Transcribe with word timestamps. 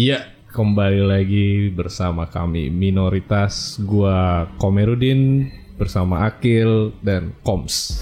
Iya, 0.00 0.32
kembali 0.56 1.04
lagi 1.04 1.68
bersama 1.68 2.24
kami 2.24 2.72
minoritas 2.72 3.76
gua 3.84 4.48
Komerudin 4.56 5.52
bersama 5.76 6.24
Akil 6.24 6.96
dan 7.04 7.36
Koms. 7.44 8.00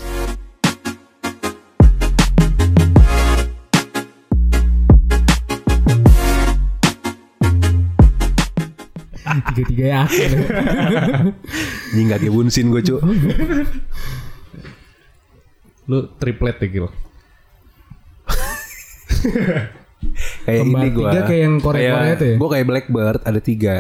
Tiga-tiga 9.51 9.85
ya 9.91 10.07
akhir. 10.07 10.31
Ini 11.99 12.15
gak 12.15 12.23
gebunsin 12.23 12.71
gue 12.71 12.79
cuk 12.79 13.03
Lu 15.91 16.15
triplet 16.15 16.63
ya 16.63 16.69
Gil? 16.71 16.87
Kayak 20.49 20.61
Kembar 20.65 20.81
ini 20.81 20.89
gue 20.89 21.05
tiga 21.05 21.21
kayak 21.21 21.41
yang 21.45 21.55
Korea-Korea 21.61 22.15
tuh 22.17 22.27
ya? 22.27 22.37
Gue 22.41 22.49
kayak 22.49 22.67
Blackbird 22.67 23.21
ada 23.21 23.41
tiga 23.45 23.75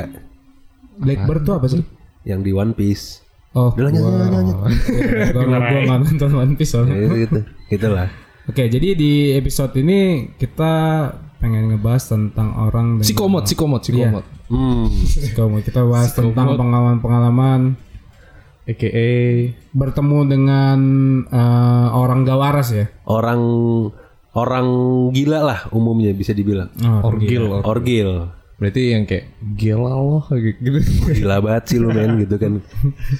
Blackbird 0.99 1.43
tuh 1.43 1.55
apa 1.57 1.67
sih? 1.67 1.83
Yang 2.29 2.41
di 2.45 2.53
One 2.53 2.73
Piece 2.77 3.25
Oh, 3.57 3.73
Udah 3.73 3.89
lanjut, 3.89 4.05
lanjut, 4.05 4.29
lanjut. 4.29 4.57
gue 5.35 5.45
nggak 5.49 6.01
nonton 6.05 6.31
One 6.37 6.55
Piece 6.55 6.77
Ya, 6.77 6.85
soalnya. 6.85 6.95
itu, 7.01 7.17
gitu 7.25 7.39
Gitu 7.73 7.89
lah 7.89 8.09
Oke, 8.49 8.65
jadi 8.69 8.97
di 8.97 9.33
episode 9.37 9.73
ini 9.77 10.33
kita 10.37 10.73
pengen 11.39 11.69
ngebahas 11.69 12.05
tentang 12.13 12.57
orang 12.57 12.97
dengan 12.97 13.05
Psikomot, 13.05 13.45
psikomot, 13.45 13.81
psikomot. 13.85 14.25
Hmm 14.49 14.89
Psikomo. 15.05 15.61
Kita 15.61 15.85
bahas 15.85 16.17
tentang 16.17 16.57
pengalaman-pengalaman 16.57 17.77
AKA 18.65 19.09
bertemu 19.73 20.19
dengan 20.29 20.79
eh, 21.29 21.89
orang 21.93 22.25
gak 22.25 22.41
waras 22.41 22.69
ya. 22.73 22.87
Orang 23.05 23.41
Orang 24.39 24.67
gila 25.11 25.41
lah 25.43 25.61
umumnya 25.71 26.11
bisa 26.11 26.31
dibilang 26.31 26.71
Oh, 26.81 27.09
orgil. 27.09 27.59
Orgil 27.61 28.11
Berarti 28.59 28.91
yang 28.91 29.07
kayak 29.07 29.39
gila 29.55 29.87
loh 29.93 30.27
gitu. 30.31 30.83
Gila 31.15 31.39
banget 31.39 31.63
sih 31.65 31.79
lu 31.79 31.89
men 31.89 32.19
gitu 32.19 32.35
kan 32.37 32.59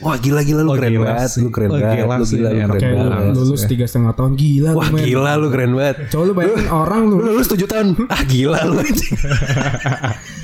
Wah 0.01 0.15
gila 0.17 0.43
gila 0.43 0.63
lu 0.63 0.71
Oh, 0.71 0.75
keren 0.75 0.91
gila 0.93 1.07
banget 1.09 1.31
sih. 1.31 1.41
Lu 1.41 1.49
keren 1.49 1.69
Oh, 1.69 1.75
banget 1.77 1.95
gila 1.97 2.11
Lu 2.11 2.25
sih, 2.25 2.37
gila 2.37 2.49
lu 2.51 2.59
keren 2.69 2.91
banget 2.91 3.35
lulus 3.37 3.63
tiga 3.65 3.85
setengah 3.85 4.13
tahun 4.13 4.33
gila 4.35 4.71
Wah 4.73 4.89
men. 4.91 5.03
gila 5.05 5.31
lu 5.35 5.47
keren 5.49 5.73
banget 5.73 5.97
Coba 6.09 6.23
lu 6.25 6.33
bayangin 6.35 6.67
orang 6.69 7.03
lu. 7.05 7.17
Lu 7.17 7.31
lulus 7.33 7.47
7 7.47 7.55
tahun 7.65 7.87
Ah 8.09 8.23
gila 8.25 8.59
lu 8.65 8.83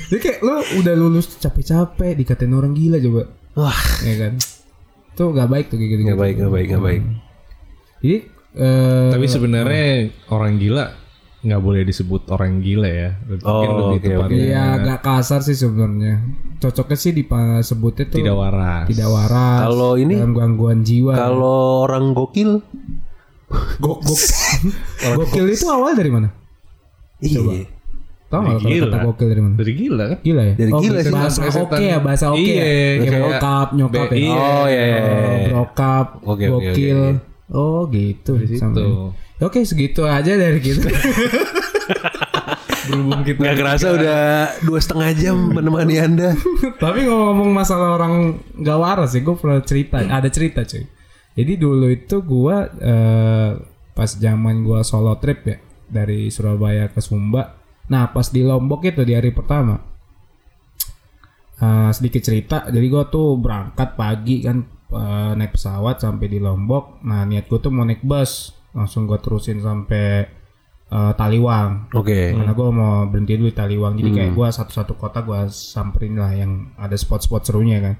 Jadi 0.05 0.19
kayak 0.21 0.39
lu 0.39 0.53
udah 0.79 0.93
lulus 0.93 1.25
capek-capek 1.35 2.11
dikatain 2.15 2.51
orang 2.51 2.71
gila 2.71 2.95
coba. 2.97 3.21
Wah 3.57 3.79
Ya 3.99 4.15
kan? 4.17 4.33
Tuh 5.11 5.27
gak 5.29 5.47
baik 5.47 5.65
tuh 5.67 5.75
kayak 5.75 5.91
gitu. 5.91 6.01
Gak 6.05 6.19
baik 6.19 6.35
gak 6.37 6.51
baik 6.51 6.67
gak 6.69 6.79
baik 6.81 7.01
Jadi 7.99 8.17
eh 8.55 9.09
Tapi 9.11 9.25
sebenarnya 9.27 9.87
orang 10.29 10.55
gila 10.55 10.85
nggak 11.45 11.61
boleh 11.61 11.85
disebut 11.85 12.25
orang 12.33 12.57
gila 12.57 12.89
ya. 12.89 13.09
Mungkin 13.21 13.45
Oh, 13.45 13.93
lebih 13.93 13.99
oke, 14.01 14.07
tepatnya 14.09 14.41
Iya 14.41 14.61
agak 14.75 14.99
kasar 14.99 15.45
sih 15.45 15.53
sebenarnya. 15.53 16.25
Cocoknya 16.57 16.97
sih 16.97 17.11
disebutnya 17.13 18.05
tuh 18.09 18.17
tidak 18.17 18.33
waras. 18.33 18.85
tidak 18.89 19.09
waras. 19.13 19.59
Kalau 19.61 19.91
ini 19.93 20.17
dalam 20.17 20.33
gangguan 20.33 20.81
jiwa. 20.81 21.13
Kalau 21.13 21.85
orang 21.85 22.17
gokil 22.17 22.65
Gok 23.77 23.99
gok 24.01 24.21
gokil 25.21 25.45
itu 25.47 25.69
awal 25.69 25.93
dari 25.93 26.09
mana? 26.09 26.33
Iya 27.21 27.69
Tahu 28.25 28.41
nggak 28.41 28.57
kalau 28.57 28.89
kata 28.89 28.97
gokil 29.05 29.27
dari 29.29 29.41
mana? 29.45 29.53
Dari 29.53 29.73
gila 29.77 30.03
kan? 30.09 30.17
Gila 30.25 30.41
ya? 30.41 30.53
Dari 30.57 30.71
gila 30.73 30.97
sih. 30.97 31.13
Bahasa 31.13 31.39
oke 31.45 31.77
ya, 31.77 31.97
bahasa 32.01 32.25
oke 32.33 32.41
Iya, 32.41 32.65
ya. 32.65 33.05
Kayak 33.05 33.21
bokap, 33.21 33.67
nyokap 33.77 34.07
ya. 34.09 34.17
iya. 34.17 34.33
Oh 34.33 34.65
iya 34.65 34.81
iya, 34.81 34.97
iya. 34.97 35.13
Oh, 35.21 35.37
brokap, 35.45 36.07
gokil. 36.25 37.01
Oh 37.49 37.85
gitu. 37.89 38.41
situ. 38.41 38.57
Sampai- 38.57 39.13
Oke 39.37 39.67
segitu 39.67 40.07
aja 40.07 40.33
dari 40.33 40.57
kita. 40.57 40.87
Berhubung 42.85 43.25
kita 43.25 43.41
Gak 43.41 43.57
kerasa 43.57 43.87
udah 43.93 44.21
dua 44.61 44.77
setengah 44.77 45.09
jam 45.17 45.35
menemani 45.49 45.97
anda 45.97 46.37
Tapi 46.83 47.03
ngomong-ngomong 47.03 47.49
masalah 47.51 47.97
orang 47.97 48.37
gak 48.55 48.77
waras 48.77 49.11
ya, 49.13 49.25
gue 49.25 49.35
pernah 49.35 49.59
cerita, 49.59 49.97
ada 49.99 50.29
cerita 50.29 50.61
cuy. 50.61 50.85
Jadi 51.35 51.53
dulu 51.57 51.89
itu 51.89 52.21
gue 52.21 52.55
eh, 52.79 53.51
pas 53.91 54.09
zaman 54.11 54.63
gue 54.63 54.79
solo 54.81 55.17
trip 55.17 55.39
ya 55.43 55.57
dari 55.89 56.29
Surabaya 56.29 56.87
ke 56.87 57.01
Sumba. 57.01 57.57
Nah 57.89 58.09
pas 58.09 58.29
di 58.29 58.39
Lombok 58.39 58.85
itu 58.85 59.01
di 59.01 59.13
hari 59.13 59.33
pertama, 59.33 59.75
eh, 61.59 61.89
sedikit 61.91 62.21
cerita. 62.21 62.57
Jadi 62.69 62.85
gue 62.85 63.03
tuh 63.09 63.35
berangkat 63.35 63.97
pagi 63.97 64.45
kan 64.45 64.61
eh, 64.87 65.31
naik 65.33 65.53
pesawat 65.53 65.97
sampai 65.97 66.27
di 66.27 66.37
Lombok. 66.37 67.01
Nah 67.01 67.23
niat 67.23 67.45
gue 67.45 67.57
tuh 67.57 67.69
mau 67.69 67.81
naik 67.81 68.01
bus, 68.01 68.31
langsung 68.71 69.05
gue 69.05 69.17
terusin 69.17 69.57
sampai 69.57 70.25
eh, 70.85 71.13
Taliwang. 71.13 71.89
Oke. 71.91 72.31
Karena 72.31 72.51
gue 72.51 72.67
mau 72.69 73.05
berhenti 73.05 73.33
dulu 73.35 73.47
di 73.47 73.55
Taliwang. 73.55 73.93
Jadi 73.95 74.09
kayak 74.11 74.31
gue 74.31 74.47
satu-satu 74.51 74.93
kota 74.95 75.19
gue 75.21 75.39
samperin 75.47 76.13
lah 76.15 76.31
Yang 76.31 76.51
ada 76.75 76.93
spot-spot 76.93 77.41
serunya 77.43 77.79
kan. 77.79 77.95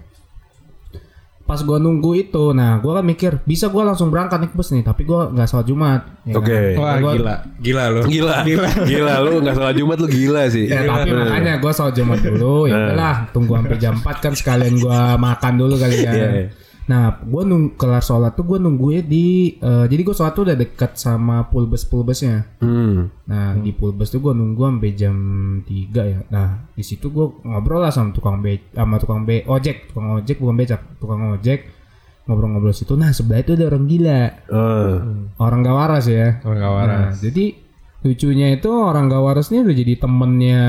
Pas 1.45 1.61
gue 1.61 1.77
nunggu 1.77 2.17
itu 2.17 2.57
Nah 2.57 2.81
gue 2.81 2.89
kan 2.89 3.05
mikir 3.05 3.37
Bisa 3.45 3.69
gue 3.69 3.77
langsung 3.77 4.09
berangkat 4.09 4.41
naik 4.41 4.57
bus 4.57 4.73
nih 4.73 4.81
Tapi 4.81 5.05
gue 5.05 5.29
gak 5.29 5.45
sholat 5.45 5.69
Jumat. 5.69 6.01
Ya 6.25 6.33
kan? 6.33 6.41
Oke. 6.41 6.61
Wah 6.73 6.93
Gua- 6.97 7.13
gila, 7.13 7.35
gila 7.61 7.85
loh. 7.93 8.05
Gila. 8.09 8.37
Gila. 8.81 9.13
Lu 9.21 9.45
gak 9.45 9.53
salah 9.53 9.73
Jumat 9.77 9.97
lu 10.01 10.09
gila 10.09 10.49
sih. 10.49 10.65
Ya, 10.65 10.81
tapi 10.81 11.13
makanya 11.13 11.61
gue 11.61 11.69
sholat 11.69 11.93
Jumat 11.93 12.17
dulu. 12.19 12.65
Ya 12.65 12.73
udahlah 12.75 13.15
Tunggu 13.29 13.53
sampai 13.55 13.77
jam 13.77 13.93
4 14.01 14.23
kan 14.25 14.33
Sekalian 14.33 14.75
gue 14.75 14.99
makan 15.21 15.53
dulu 15.53 15.73
kali 15.77 15.97
ya. 16.01 16.11
Iya, 16.11 16.27
iya. 16.33 16.47
Nah 16.85 17.17
gue 17.17 17.43
nung 17.49 17.73
kelar 17.73 18.05
sholat 18.05 18.37
tuh 18.37 18.45
gue 18.45 18.61
nunggunya 18.61 19.01
di 19.01 19.57
eh, 19.57 19.85
Jadi 19.89 20.01
gue 20.05 20.13
sholat 20.13 20.33
tuh 20.37 20.45
udah 20.45 20.53
dekat 20.53 21.01
sama 21.01 21.49
pool 21.49 21.65
bus 21.65 21.81
pool 21.81 22.05
busnya 22.05 22.45
Hmm 22.61 23.09
Nah 23.25 23.57
di 23.57 23.73
pool 23.73 23.91
bus 23.97 24.13
tuh 24.13 24.21
gue 24.21 24.33
nunggu 24.37 24.61
sampai 24.61 24.93
jam 24.93 25.17
3 25.65 26.13
ya. 26.13 26.19
Nah 26.29 26.69
di 26.77 26.83
situ 26.85 27.09
gue 27.09 27.41
ngobrol 27.41 27.81
lah 27.81 27.89
sama 27.89 28.13
tukang 28.13 28.37
be 28.45 28.69
sama 28.69 29.01
tukang 29.01 29.25
be 29.25 29.41
ojek, 29.49 29.89
tukang 29.89 30.13
ojek 30.21 30.37
bukan 30.37 30.55
becak, 30.55 30.81
tukang 31.01 31.21
ojek 31.33 31.59
ngobrol-ngobrol 32.25 32.73
situ. 32.73 32.93
Nah 32.97 33.13
sebelah 33.13 33.41
itu 33.41 33.53
ada 33.53 33.69
orang 33.69 33.85
gila, 33.85 34.21
Eh, 34.49 34.95
orang 35.37 35.59
gak 35.61 35.77
waras 35.77 36.05
ya. 36.09 36.41
Orang 36.41 36.59
gak 36.61 36.73
waras. 36.73 36.97
Nah, 36.97 37.09
jadi 37.21 37.45
lucunya 38.05 38.47
itu 38.53 38.69
orang 38.69 39.09
gak 39.09 39.23
waras 39.25 39.49
ini 39.53 39.65
udah 39.65 39.75
jadi 39.77 39.93
temennya 39.97 40.61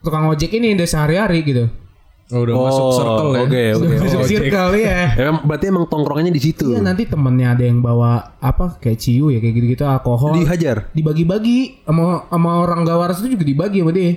tukang 0.00 0.24
ojek 0.28 0.52
ini 0.56 0.76
udah 0.76 0.88
sehari-hari 0.88 1.44
gitu. 1.44 1.68
Oh, 2.28 2.44
udah 2.44 2.54
masuk 2.60 2.86
circle 2.92 3.30
ya. 3.32 3.40
Oke 3.40 3.62
oke. 3.72 3.94
Masuk 4.04 4.22
circle 4.28 4.72
ya. 4.76 5.00
Emang 5.16 5.48
berarti 5.48 5.64
emang 5.72 5.84
tongkrongannya 5.88 6.28
di 6.28 6.42
situ? 6.44 6.76
Iya 6.76 6.84
nanti 6.84 7.08
temennya 7.08 7.56
ada 7.56 7.64
yang 7.64 7.80
bawa 7.80 8.36
apa 8.36 8.76
kayak 8.76 9.00
ciu 9.00 9.32
ya 9.32 9.40
kayak 9.40 9.54
gitu-gitu 9.56 9.88
alkohol. 9.88 10.36
Dihajar? 10.36 10.92
Dibagi-bagi. 10.92 11.88
Sama 11.88 12.28
sama 12.28 12.50
orang 12.60 12.84
gak 12.84 12.98
waras 13.00 13.24
itu 13.24 13.32
juga 13.32 13.44
dibagi 13.48 13.80
sama 13.80 13.92
dia. 13.96 14.12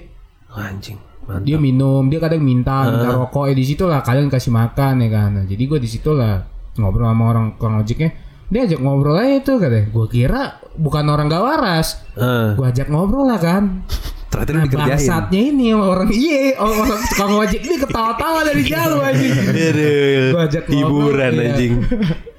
Anjing 0.52 1.00
mantap. 1.24 1.48
dia 1.48 1.56
minum 1.56 2.04
dia 2.12 2.20
kadang 2.20 2.44
minta 2.44 2.84
minta 2.92 3.16
rokok. 3.16 3.48
Ya 3.48 3.56
di 3.56 3.64
situ 3.64 3.88
lah 3.88 4.04
kalian 4.04 4.28
kasih 4.28 4.52
makan 4.52 4.94
ya 5.00 5.10
kan. 5.10 5.30
Nah, 5.32 5.46
jadi 5.48 5.64
gue 5.64 5.80
di 5.80 5.88
situ 5.88 6.12
lah 6.12 6.44
ngobrol 6.76 7.08
sama 7.08 7.24
orang 7.32 7.46
tukang 7.56 7.80
ojeknya. 7.80 8.12
Dia 8.52 8.68
ajak 8.68 8.84
ngobrol 8.84 9.16
aja 9.16 9.40
itu 9.40 9.54
katanya. 9.56 9.88
Gue 9.88 10.08
kira 10.12 10.60
bukan 10.76 11.04
orang 11.08 11.32
gak 11.32 11.44
waras 11.44 11.88
Eh, 12.20 12.60
gue 12.60 12.66
ajak 12.68 12.92
ngobrol 12.92 13.24
lah 13.28 13.40
kan 13.40 13.88
Ternyata 14.31 14.52
nah 14.53 14.64
dikerjain 14.64 14.96
bangsatnya 14.96 15.42
ini 15.44 15.68
orang 15.75 16.08
iya 16.08 16.56
orang 16.56 16.88
tukang 17.06 17.36
ojek 17.36 17.62
ini 17.62 17.75
ketawa-tawa 17.78 18.40
dari 18.42 18.64
jauh 18.64 19.03
anjing 19.03 19.36
Aduh, 19.36 20.25
Gua 20.31 20.42
ajak 20.47 20.64
ngobrol, 20.66 20.80
Hiburan 20.80 21.31
iya. 21.36 21.44
anjing 21.52 21.74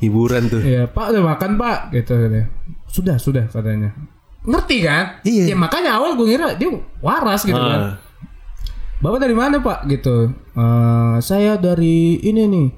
Hiburan 0.00 0.42
tuh 0.48 0.60
ya 0.64 0.82
pak 0.88 1.06
udah 1.12 1.22
makan 1.22 1.50
pak 1.54 1.78
gitu 1.92 2.16
katanya 2.16 2.48
sudah 2.88 3.16
sudah 3.16 3.44
katanya 3.46 3.92
ngerti 4.42 4.76
kan 4.80 5.20
Iya. 5.22 5.52
ya 5.52 5.54
makanya 5.54 6.00
awal 6.00 6.16
gue 6.16 6.26
kira 6.26 6.56
dia 6.56 6.72
waras 6.98 7.44
gitu 7.44 7.54
kan 7.54 7.80
Ah. 7.92 7.94
Bapak 8.98 9.18
dari 9.18 9.34
mana 9.34 9.58
Pak? 9.58 9.90
Gitu. 9.90 10.30
Eh, 10.54 11.16
saya 11.18 11.58
dari 11.58 12.22
ini 12.22 12.46
nih. 12.46 12.68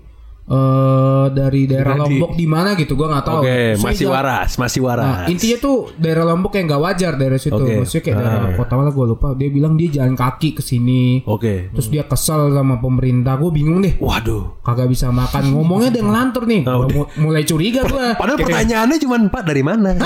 Eh 0.44 1.02
dari 1.26 1.64
daerah 1.64 1.96
Lombok 1.96 2.32
di 2.32 2.44
mana 2.44 2.72
gitu 2.74 2.92
gua 2.94 3.08
nggak 3.10 3.24
tahu. 3.24 3.38
Oke 3.40 3.56
Saya 3.72 3.80
masih 3.82 4.06
waras 4.06 4.50
Masih 4.54 4.80
Nah, 4.80 4.86
waras 4.86 5.26
intinya 5.26 5.56
tuh 5.58 5.76
daerah 5.96 6.24
Lombok 6.24 6.52
yang 6.52 6.66
nggak 6.66 6.82
wajar 6.82 7.12
daerah 7.14 7.38
situ. 7.38 7.56
Oke. 7.56 7.80
Maksudnya 7.80 8.02
kayak 8.02 8.16
daerah 8.18 8.40
Ah. 8.44 8.52
kota 8.54 8.72
mana 8.74 8.90
gue 8.90 9.04
lupa. 9.06 9.28
Dia 9.32 9.48
bilang 9.48 9.72
dia 9.74 9.88
jalan 9.90 10.12
kaki 10.12 10.52
ke 10.52 10.62
sini. 10.62 11.24
Oke 11.24 11.72
Terus 11.72 11.88
dia 11.88 12.04
kesel 12.04 12.52
sama 12.52 12.76
pemerintah. 12.76 13.34
Gue 13.34 13.50
bingung 13.50 13.80
deh. 13.80 13.96
Waduh 13.96 14.60
Kagak 14.60 14.86
bisa 14.86 15.08
makan. 15.08 15.48
Ngomongnya 15.50 15.88
dia 15.88 16.02
ngelantur 16.02 16.44
nih. 16.44 16.62
Ah, 16.64 16.76
Gua 16.78 16.88
mu- 16.90 17.10
mulai 17.18 17.42
curiga 17.42 17.80
gue. 17.82 18.06
Padahal 18.14 18.36
pertanyaannya 18.36 18.98
cuma 18.98 19.16
Pak 19.24 19.42
dari 19.42 19.62
mana 19.62 19.96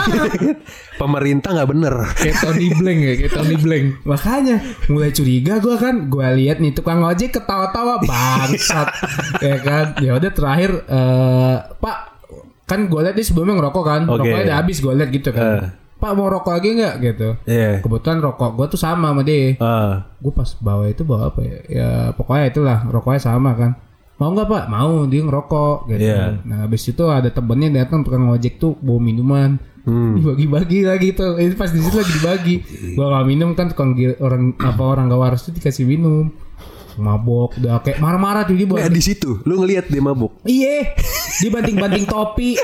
Pemerintah 1.02 1.50
nggak 1.52 1.69
bener 1.69 1.94
Kayak 2.14 2.37
Tony 2.41 2.69
Blank 2.70 2.99
ya, 3.00 3.12
kayak 3.17 3.32
Tony 3.32 3.56
Blank. 3.56 3.84
Makanya 4.05 4.56
mulai 4.88 5.11
curiga 5.11 5.58
gue 5.58 5.76
kan, 5.76 6.06
gue 6.06 6.26
lihat 6.37 6.58
nih 6.58 6.73
tukang 6.73 7.00
ojek 7.00 7.31
ketawa-tawa 7.32 7.99
bangsat, 8.00 8.88
ya 9.46 9.56
kan. 9.58 9.87
Ya 9.99 10.14
udah 10.14 10.27
terakhir, 10.30 10.70
eh, 10.84 11.56
Pak, 11.75 11.96
kan 12.64 12.80
gue 12.84 13.00
lihat 13.00 13.12
dia 13.12 13.22
sebelumnya 13.22 13.58
ngerokok 13.58 13.82
kan, 13.82 14.02
Oke. 14.04 14.20
rokoknya 14.20 14.44
udah 14.44 14.56
habis 14.56 14.76
gue 14.78 14.92
lihat 14.92 15.10
gitu 15.10 15.30
kan. 15.30 15.44
Eh. 15.58 15.69
Pak 15.96 16.12
mau 16.12 16.26
rokok 16.26 16.52
lagi 16.52 16.69
nggak 16.72 16.94
gitu? 17.00 17.28
Iya 17.44 17.80
Kebetulan 17.80 18.19
rokok 18.20 18.54
gue 18.54 18.66
tuh 18.69 18.78
sama 18.78 19.10
sama 19.10 19.22
dia. 19.22 19.58
Ah, 19.58 20.06
Gue 20.16 20.30
pas 20.30 20.46
bawa 20.56 20.86
itu 20.86 21.02
bawa 21.02 21.28
apa 21.28 21.40
ya? 21.40 21.58
Ya 21.66 21.88
pokoknya 22.12 22.44
itulah 22.48 22.78
rokoknya 22.84 23.19
sama 23.20 23.52
kan. 23.52 23.72
mau 24.14 24.30
nggak 24.30 24.46
pak 24.46 24.64
mau 24.66 25.06
dia 25.06 25.22
ngerokok 25.22 25.86
gitu 25.88 26.10
Iya. 26.10 26.42
nah 26.42 26.66
habis 26.66 26.82
itu 26.82 27.06
ada 27.06 27.31
temennya 27.31 27.70
datang 27.78 28.02
tukang 28.02 28.26
ojek 28.26 28.58
tuh 28.58 28.74
bawa 28.76 28.98
minuman 28.98 29.62
Hmm. 29.86 30.14
dibagi-bagi 30.19 30.82
lagi 30.82 31.14
tuh 31.14 31.38
itu 31.38 31.54
pas 31.54 31.70
di 31.70 31.78
situ 31.78 31.94
lagi 31.94 32.12
dibagi 32.12 32.54
gua 32.92 33.14
nggak 33.14 33.24
minum 33.24 33.54
kan 33.54 33.70
tukang 33.70 33.94
orang 34.19 34.58
apa 34.58 34.82
orang 34.82 35.06
gak 35.06 35.16
waras 35.16 35.46
tuh 35.46 35.54
dikasih 35.54 35.86
minum 35.86 36.34
mabok 36.98 37.56
udah 37.56 37.80
kayak 37.80 37.98
marah-marah 37.98 38.42
tuh 38.44 38.54
dia 38.54 38.66
Nggak 38.66 38.90
di 38.90 39.02
situ, 39.02 39.38
lu 39.46 39.62
ngelihat 39.62 39.86
dia 39.88 40.02
mabuk. 40.02 40.34
Iya, 40.42 40.92
dia 41.38 41.50
banting-banting 41.50 42.04
topi. 42.04 42.58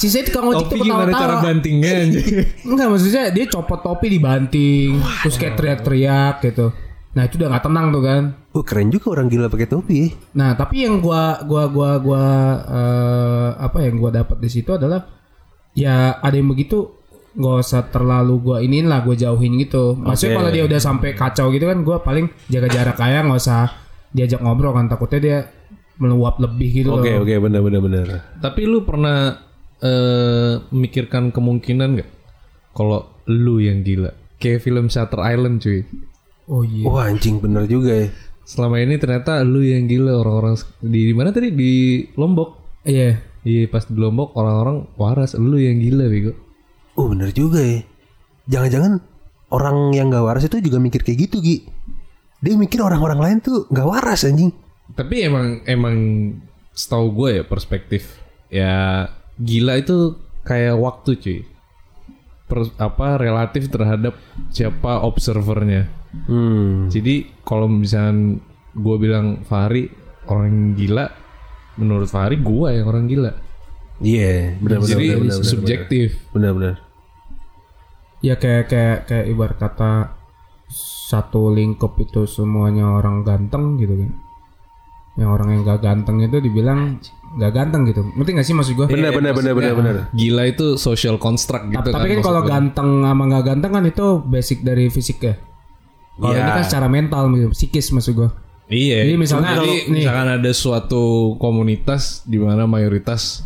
Sisa 0.00 0.24
tukang 0.24 0.50
ojek 0.50 0.66
tuh 0.66 0.78
Topi 0.80 0.88
gimana 0.88 1.12
cara 1.12 1.36
ketawa-tawa. 1.36 1.42
bantingnya 1.44 1.90
anjing? 2.02 2.26
Enggak 2.64 2.86
maksudnya 2.88 3.22
dia 3.30 3.44
copot 3.46 3.80
topi 3.82 4.06
dibanting, 4.08 4.98
terus 5.22 5.36
kayak 5.36 5.54
teriak-teriak 5.60 6.34
gitu. 6.42 6.72
Nah 7.12 7.28
itu 7.28 7.36
udah 7.36 7.48
nggak 7.52 7.64
tenang 7.68 7.86
tuh 7.92 8.02
kan. 8.02 8.22
Oh 8.56 8.64
keren 8.64 8.88
juga 8.88 9.06
orang 9.12 9.28
gila 9.28 9.52
pakai 9.52 9.68
topi. 9.68 9.96
ya. 10.00 10.06
Nah 10.32 10.56
tapi 10.56 10.88
yang 10.88 10.98
gua 11.04 11.44
gua 11.44 11.68
gua 11.68 11.90
gua 12.00 12.24
eh, 12.64 13.48
apa 13.60 13.78
yang 13.84 14.00
gua 14.00 14.10
dapat 14.10 14.40
di 14.40 14.48
situ 14.48 14.72
adalah 14.72 15.04
ya 15.76 16.16
ada 16.18 16.32
yang 16.32 16.48
begitu 16.48 17.01
nggak 17.32 17.56
usah 17.64 17.88
terlalu 17.88 18.34
gua 18.40 18.56
iniin 18.60 18.86
lah 18.88 19.00
gua 19.04 19.16
jauhin 19.16 19.56
gitu. 19.56 19.96
Maksudnya 19.96 20.36
Oke. 20.36 20.38
kalau 20.40 20.50
dia 20.52 20.64
udah 20.68 20.80
sampai 20.80 21.10
kacau 21.16 21.48
gitu 21.52 21.64
kan 21.64 21.80
gua 21.80 22.04
paling 22.04 22.28
jaga 22.52 22.68
jarak 22.68 22.96
kayak 23.00 23.24
nggak 23.24 23.40
usah 23.40 23.72
diajak 24.12 24.40
ngobrol 24.44 24.76
kan 24.76 24.92
takutnya 24.92 25.20
dia 25.20 25.38
meluap 25.96 26.36
lebih 26.40 26.82
gitu 26.84 26.90
Oke 26.92 27.08
loh. 27.14 27.24
oke 27.24 27.34
benar 27.40 27.60
benar 27.64 27.80
benar. 27.80 28.06
Tapi 28.40 28.60
lu 28.68 28.84
pernah 28.84 29.38
eh, 29.80 30.54
memikirkan 30.68 31.32
kemungkinan 31.32 31.88
nggak 32.00 32.10
kalau 32.76 33.08
lu 33.28 33.60
yang 33.60 33.80
gila? 33.84 34.12
Kayak 34.40 34.66
film 34.66 34.90
Shutter 34.90 35.22
Island 35.22 35.62
cuy. 35.62 35.86
Oh 36.50 36.66
iya. 36.66 36.84
Wah 36.84 37.06
anjing 37.06 37.38
bener 37.38 37.64
juga 37.70 37.94
ya. 37.94 38.08
Selama 38.42 38.82
ini 38.82 38.98
ternyata 38.98 39.40
lu 39.46 39.62
yang 39.62 39.86
gila 39.86 40.18
orang-orang 40.18 40.58
di, 40.82 41.00
di 41.08 41.14
mana 41.14 41.30
tadi 41.30 41.54
di 41.54 42.02
Lombok. 42.18 42.82
Iya. 42.82 43.22
Iya 43.42 43.70
pas 43.70 43.86
di 43.86 43.94
Lombok 43.94 44.34
orang-orang 44.34 44.90
waras, 44.98 45.38
lu 45.38 45.58
yang 45.58 45.78
gila 45.78 46.10
bego. 46.10 46.34
Oh 46.96 47.08
bener 47.08 47.32
juga 47.32 47.60
ya. 47.60 47.80
Jangan-jangan 48.48 49.00
orang 49.52 49.92
yang 49.92 50.12
gak 50.12 50.24
waras 50.24 50.44
itu 50.48 50.60
juga 50.60 50.80
mikir 50.80 51.04
kayak 51.04 51.28
gitu 51.28 51.40
Gi. 51.40 51.64
Dia 52.42 52.58
mikir 52.58 52.82
orang-orang 52.82 53.20
lain 53.20 53.38
tuh 53.44 53.68
gak 53.70 53.86
waras 53.86 54.26
anjing. 54.26 54.52
Tapi 54.92 55.24
emang 55.24 55.62
emang 55.64 55.96
setahu 56.72 57.12
gue 57.12 57.30
ya 57.40 57.44
perspektif 57.44 58.16
ya 58.52 59.08
gila 59.40 59.80
itu 59.80 60.20
kayak 60.44 60.76
waktu 60.76 61.10
cuy. 61.16 61.38
Per- 62.48 62.76
apa 62.76 63.16
relatif 63.16 63.72
terhadap 63.72 64.18
siapa 64.52 65.00
observernya. 65.00 65.88
Hmm. 66.28 66.92
Jadi 66.92 67.40
kalau 67.48 67.64
misalnya 67.64 68.36
gue 68.76 68.96
bilang 69.00 69.40
Fahri 69.48 69.88
orang 70.28 70.76
gila, 70.76 71.08
menurut 71.80 72.08
Fahri 72.12 72.36
gue 72.36 72.68
yang 72.68 72.86
orang 72.88 73.08
gila. 73.08 73.32
Iya, 74.02 74.58
benar 74.58 74.78
benar 74.78 74.90
Jadi 74.90 75.04
benar 75.08 75.18
benar. 75.22 75.42
subjektif. 75.42 76.08
Benar 76.30 76.50
benar. 76.52 76.74
Ya 78.18 78.34
kayak 78.34 78.64
kayak 78.66 78.98
kayak 79.06 79.26
ibarat 79.28 79.56
kata 79.56 79.92
satu 81.08 81.50
lingkup 81.50 81.98
itu 81.98 82.24
semuanya 82.24 82.86
orang 82.88 83.22
ganteng 83.22 83.76
gitu 83.76 83.94
kan. 83.96 84.10
Yang 85.12 85.28
orang 85.30 85.48
yang 85.52 85.60
gak 85.62 85.80
ganteng 85.82 86.16
itu 86.20 86.40
dibilang 86.40 86.96
gak 87.36 87.52
ganteng 87.52 87.84
gitu. 87.84 88.00
Ngerti 88.16 88.30
gak 88.32 88.46
sih 88.48 88.54
maksud 88.54 88.72
gue? 88.74 88.86
Benar 88.88 89.12
benar 89.12 89.32
benar 89.32 89.52
benar 89.52 89.72
benar. 89.74 89.94
Gila 90.10 90.48
itu 90.48 90.74
social 90.76 91.20
construct 91.20 91.68
gitu 91.68 91.84
Tapi 91.84 91.92
kan 91.92 92.16
maksud 92.16 92.24
kalau 92.24 92.40
ganteng 92.42 92.88
sama 93.04 93.22
gak 93.28 93.44
ganteng 93.44 93.72
kan 93.72 93.84
itu 93.84 94.06
basic 94.24 94.64
dari 94.64 94.88
fisik 94.88 95.20
ya. 95.20 95.34
Kalau 96.12 96.32
Iya. 96.32 96.40
ini 96.40 96.50
kan 96.52 96.64
secara 96.64 96.86
mental 96.88 97.22
gitu, 97.30 97.48
psikis 97.50 97.88
maksud 97.90 98.12
gue. 98.14 98.30
Iya. 98.66 99.04
Jadi 99.04 99.14
misalnya 99.16 99.48
Jadi 99.50 99.58
kalau 99.58 99.68
nih- 99.68 99.86
misalkan 99.90 100.28
ada 100.30 100.50
suatu 100.52 101.04
komunitas 101.36 102.24
di 102.24 102.36
mana 102.36 102.64
mayoritas 102.64 103.44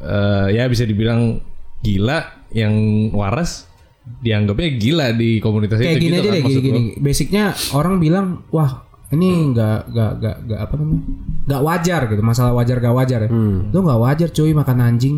eh, 0.00 0.46
ya 0.56 0.64
bisa 0.66 0.84
dibilang 0.84 1.40
gila 1.80 2.48
yang 2.50 2.72
waras 3.12 3.68
dianggapnya 4.06 4.68
gila 4.78 5.06
di 5.12 5.42
komunitas 5.42 5.82
Kayak 5.82 5.98
itu 5.98 6.02
gini 6.06 6.16
gitu 6.16 6.22
aja 6.22 6.30
kan 6.30 6.34
deh, 6.34 6.42
gini 6.46 6.60
gini. 6.62 6.82
Basicnya 7.02 7.44
orang 7.74 7.98
bilang, 7.98 8.46
wah 8.54 8.86
ini 9.10 9.50
nggak 9.50 9.78
nggak 9.90 10.10
nggak 10.18 10.36
nggak 10.46 10.60
apa 10.62 10.74
namanya, 10.78 11.02
nggak 11.46 11.62
wajar 11.62 12.00
gitu. 12.10 12.22
Masalah 12.22 12.52
wajar 12.54 12.76
gak 12.78 12.94
wajar 12.94 13.18
ya. 13.26 13.30
Hmm. 13.30 13.70
Lu 13.74 13.78
nggak 13.82 14.00
wajar 14.02 14.28
cuy 14.30 14.52
makan 14.54 14.78
anjing. 14.82 15.16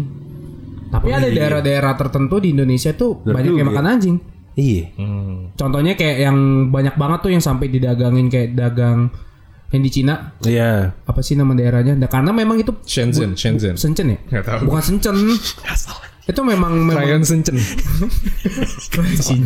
Tapi 0.88 1.06
Oh, 1.12 1.16
ada 1.20 1.28
iya. 1.28 1.36
daerah-daerah 1.36 1.92
tertentu 2.00 2.40
di 2.40 2.56
Indonesia 2.56 2.96
tuh 2.96 3.20
banyak 3.20 3.60
yang 3.60 3.68
makan 3.68 3.86
anjing. 3.92 4.16
Iya. 4.56 4.84
Hmm. 4.96 5.52
Contohnya 5.52 5.92
kayak 5.92 6.18
yang 6.24 6.36
banyak 6.72 6.96
banget 6.96 7.18
tuh 7.22 7.30
yang 7.36 7.44
sampai 7.44 7.68
didagangin 7.68 8.32
kayak 8.32 8.56
dagang 8.56 9.12
yang 9.68 9.82
di 9.82 9.90
Cina. 9.90 10.32
Iya. 10.40 10.96
Apa 11.02 11.20
sih 11.20 11.34
nama 11.34 11.52
daerahnya? 11.52 11.92
Nah, 11.94 12.06
karena 12.06 12.30
memang 12.30 12.56
itu 12.56 12.72
Shenzhen, 12.82 13.34
Shenzhen. 13.34 13.74
Sencen 13.74 14.06
ya? 14.08 14.18
Nggak 14.28 14.44
tahu. 14.44 14.58
Bukan 14.66 14.82
Sencen. 14.82 15.16
itu 16.24 16.40
memang 16.42 16.76
memang 16.76 16.92
Krayon 16.94 17.24
Shenzhen. 17.24 17.56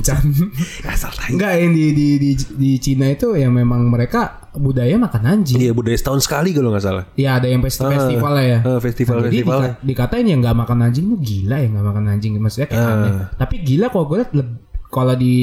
Tai. 0.03 1.29
Enggak 1.29 1.53
yang 1.57 1.71
di 1.71 1.87
di 1.91 2.09
di 2.19 2.31
di 2.35 2.71
Cina 2.77 3.07
itu 3.07 3.35
ya 3.35 3.49
memang 3.49 3.87
mereka 3.87 4.51
budaya 4.53 4.97
makan 4.97 5.23
anjing. 5.25 5.59
Iya 5.59 5.73
budaya 5.73 5.95
setahun 5.95 6.23
sekali 6.23 6.51
kalau 6.51 6.71
nggak 6.71 6.83
salah. 6.83 7.05
Ya 7.15 7.39
ada 7.39 7.47
yang 7.47 7.63
festi 7.63 7.83
festival 7.83 8.35
ya. 8.37 8.59
Eh, 8.61 8.81
festival 8.81 9.17
Nah, 9.17 9.25
jadi 9.25 9.37
festival. 9.39 9.59
dika- 9.61 9.79
dikatain 9.81 10.27
yang 10.27 10.39
nggak 10.41 10.57
makan 10.57 10.79
anjing 10.83 11.05
tuh 11.07 11.21
gila 11.21 11.57
ya 11.57 11.69
nggak 11.69 11.87
makan 11.87 12.05
anjing 12.09 12.33
maksudnya 12.37 12.69
kayak 12.69 12.83
Ah. 12.83 12.95
aneh. 12.95 13.13
Tapi 13.37 13.55
gila 13.63 13.87
kalau 13.89 14.07
gue 14.09 14.19
leb- 14.33 14.59
kalau 14.93 15.15
di 15.17 15.37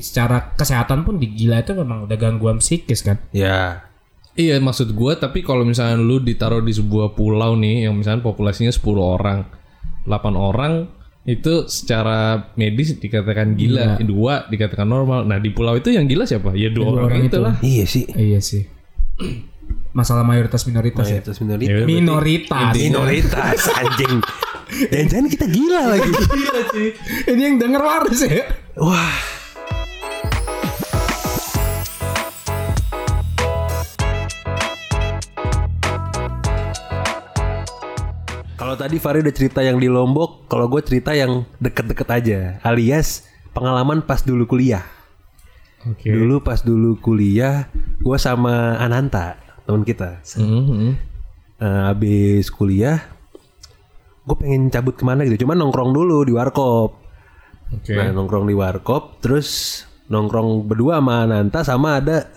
secara 0.00 0.54
kesehatan 0.54 1.02
pun 1.02 1.18
di 1.18 1.28
gila 1.28 1.60
itu 1.60 1.74
memang 1.74 2.06
udah 2.06 2.16
gangguan 2.16 2.58
psikis 2.58 3.02
kan. 3.02 3.20
Ya. 3.30 3.84
Iya 4.36 4.60
maksud 4.60 4.92
gua 4.92 5.16
tapi 5.16 5.40
kalau 5.40 5.64
misalnya 5.64 5.96
lu 5.96 6.20
ditaruh 6.20 6.60
di 6.60 6.70
sebuah 6.70 7.16
pulau 7.16 7.56
nih 7.56 7.88
yang 7.88 7.96
misalnya 7.96 8.20
populasinya 8.20 8.68
10 8.68 8.84
orang 9.00 9.48
8 10.04 10.12
orang 10.36 10.86
itu 11.26 11.66
secara 11.66 12.52
medis 12.54 12.94
dikatakan 13.02 13.58
gila, 13.58 13.98
dua 13.98 14.46
dikatakan 14.46 14.86
normal. 14.86 15.26
Nah 15.26 15.42
di 15.42 15.50
pulau 15.50 15.74
itu 15.74 15.90
yang 15.90 16.06
gila 16.06 16.22
siapa? 16.22 16.54
Ya 16.54 16.70
dua, 16.70 16.86
Dua 16.86 16.92
orang, 17.02 17.06
orang 17.10 17.20
itu 17.26 17.34
itu. 17.34 17.38
lah. 17.42 17.54
Iya 17.66 17.84
sih. 17.90 18.04
Iya 18.14 18.38
sih. 18.38 18.62
Masalah 19.90 20.22
mayoritas 20.22 20.62
minoritas 20.70 21.02
ya. 21.02 21.18
Mayoritas 21.18 21.36
minoritas. 21.42 21.82
Minoritas. 21.82 22.72
Minoritas 22.78 23.60
anjing. 23.82 24.16
Jangan-jangan 24.86 25.26
kita 25.26 25.46
gila 25.50 25.80
lagi. 25.90 26.10
Gila 26.14 26.60
sih. 26.70 26.88
Ini 27.34 27.42
yang 27.42 27.56
denger 27.58 27.82
waras 27.82 28.20
ya. 28.22 28.44
Wah. 28.78 29.35
Kalau 38.76 38.92
tadi 38.92 39.00
Fari 39.00 39.24
udah 39.24 39.32
cerita 39.32 39.64
yang 39.64 39.80
di 39.80 39.88
Lombok, 39.88 40.52
kalau 40.52 40.68
gue 40.68 40.84
cerita 40.84 41.16
yang 41.16 41.48
deket-deket 41.56 42.08
aja, 42.12 42.60
alias 42.60 43.24
pengalaman 43.56 44.04
pas 44.04 44.20
dulu 44.20 44.44
kuliah. 44.44 44.84
Oke. 45.88 46.12
Dulu 46.12 46.44
pas 46.44 46.60
dulu 46.60 47.00
kuliah, 47.00 47.72
gue 47.96 48.18
sama 48.20 48.76
Ananta, 48.76 49.40
teman 49.64 49.80
kita. 49.80 50.20
Mhm. 50.36 50.92
Eh, 51.56 51.80
habis 51.88 52.52
kuliah, 52.52 53.00
gue 54.28 54.36
pengen 54.36 54.68
cabut 54.68 54.92
ke 54.92 55.08
mana 55.08 55.24
gitu, 55.24 55.48
cuman 55.48 55.56
nongkrong 55.56 55.96
dulu 55.96 56.28
di 56.28 56.36
warkop. 56.36 57.00
Oke. 57.72 57.96
Nah 57.96 58.12
nongkrong 58.12 58.44
di 58.44 58.52
warkop 58.52 59.24
Terus 59.24 59.82
nongkrong 60.06 60.70
berdua 60.70 61.02
sama 61.02 61.26
Nanta 61.26 61.66
Sama 61.66 61.98
ada 61.98 62.30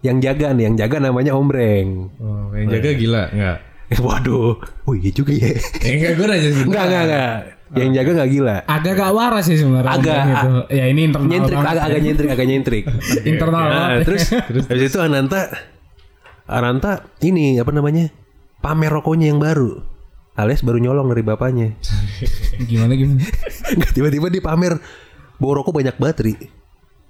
yang 0.00 0.16
jaga 0.16 0.56
nih 0.56 0.72
Yang 0.72 0.76
jaga 0.80 0.96
namanya 0.96 1.36
Ombreng 1.36 2.08
Oh, 2.16 2.48
yang 2.56 2.72
jaga 2.72 2.96
gila 2.96 3.28
enggak? 3.36 3.71
Eh, 3.92 3.98
Waduh. 3.98 4.56
Oh 4.82 4.94
iya 4.94 5.10
juga 5.10 5.32
ya. 5.32 5.52
Eh, 5.78 5.92
enggak 5.94 6.12
gue 6.14 6.26
nanya 6.26 6.50
sih. 6.50 6.64
Enggak 6.64 6.84
enggak 6.86 7.02
enggak. 7.04 7.34
Yang 7.72 7.88
jaga 7.94 8.10
gak 8.14 8.30
gila. 8.30 8.56
Agak 8.66 8.92
gak 8.94 9.12
waras 9.12 9.44
sih 9.44 9.56
sebenarnya. 9.56 9.90
Agak, 9.90 10.16
omong 10.18 10.32
itu. 10.32 10.50
Ya 10.70 10.84
ini 10.86 11.00
internal 11.04 11.24
Nyentrik 11.26 11.56
banget. 11.56 11.70
agak, 11.70 11.84
agak 11.84 12.00
nyentrik 12.00 12.28
Agak 12.28 12.46
nyentrik. 12.46 12.84
Internal 13.30 13.60
Nah, 13.60 13.68
banget. 13.70 13.98
terus 14.04 14.22
Habis 14.68 14.84
itu 14.88 14.98
Ananta 14.98 15.40
Ananta 16.44 16.92
Ini 17.18 17.56
apa 17.58 17.70
namanya 17.70 18.12
Pamer 18.58 18.92
rokoknya 18.92 19.26
yang 19.26 19.40
baru 19.40 19.80
Alias 20.32 20.60
baru 20.60 20.80
nyolong 20.80 21.08
dari 21.08 21.20
bapaknya. 21.20 21.76
Gimana 22.68 22.92
gimana? 22.92 23.20
Tiba-tiba 23.90 24.28
dia 24.28 24.40
pamer 24.40 24.80
Bawa 25.36 25.52
rokok 25.58 25.76
banyak 25.76 25.96
banget 25.96 26.16
Ri. 26.22 26.34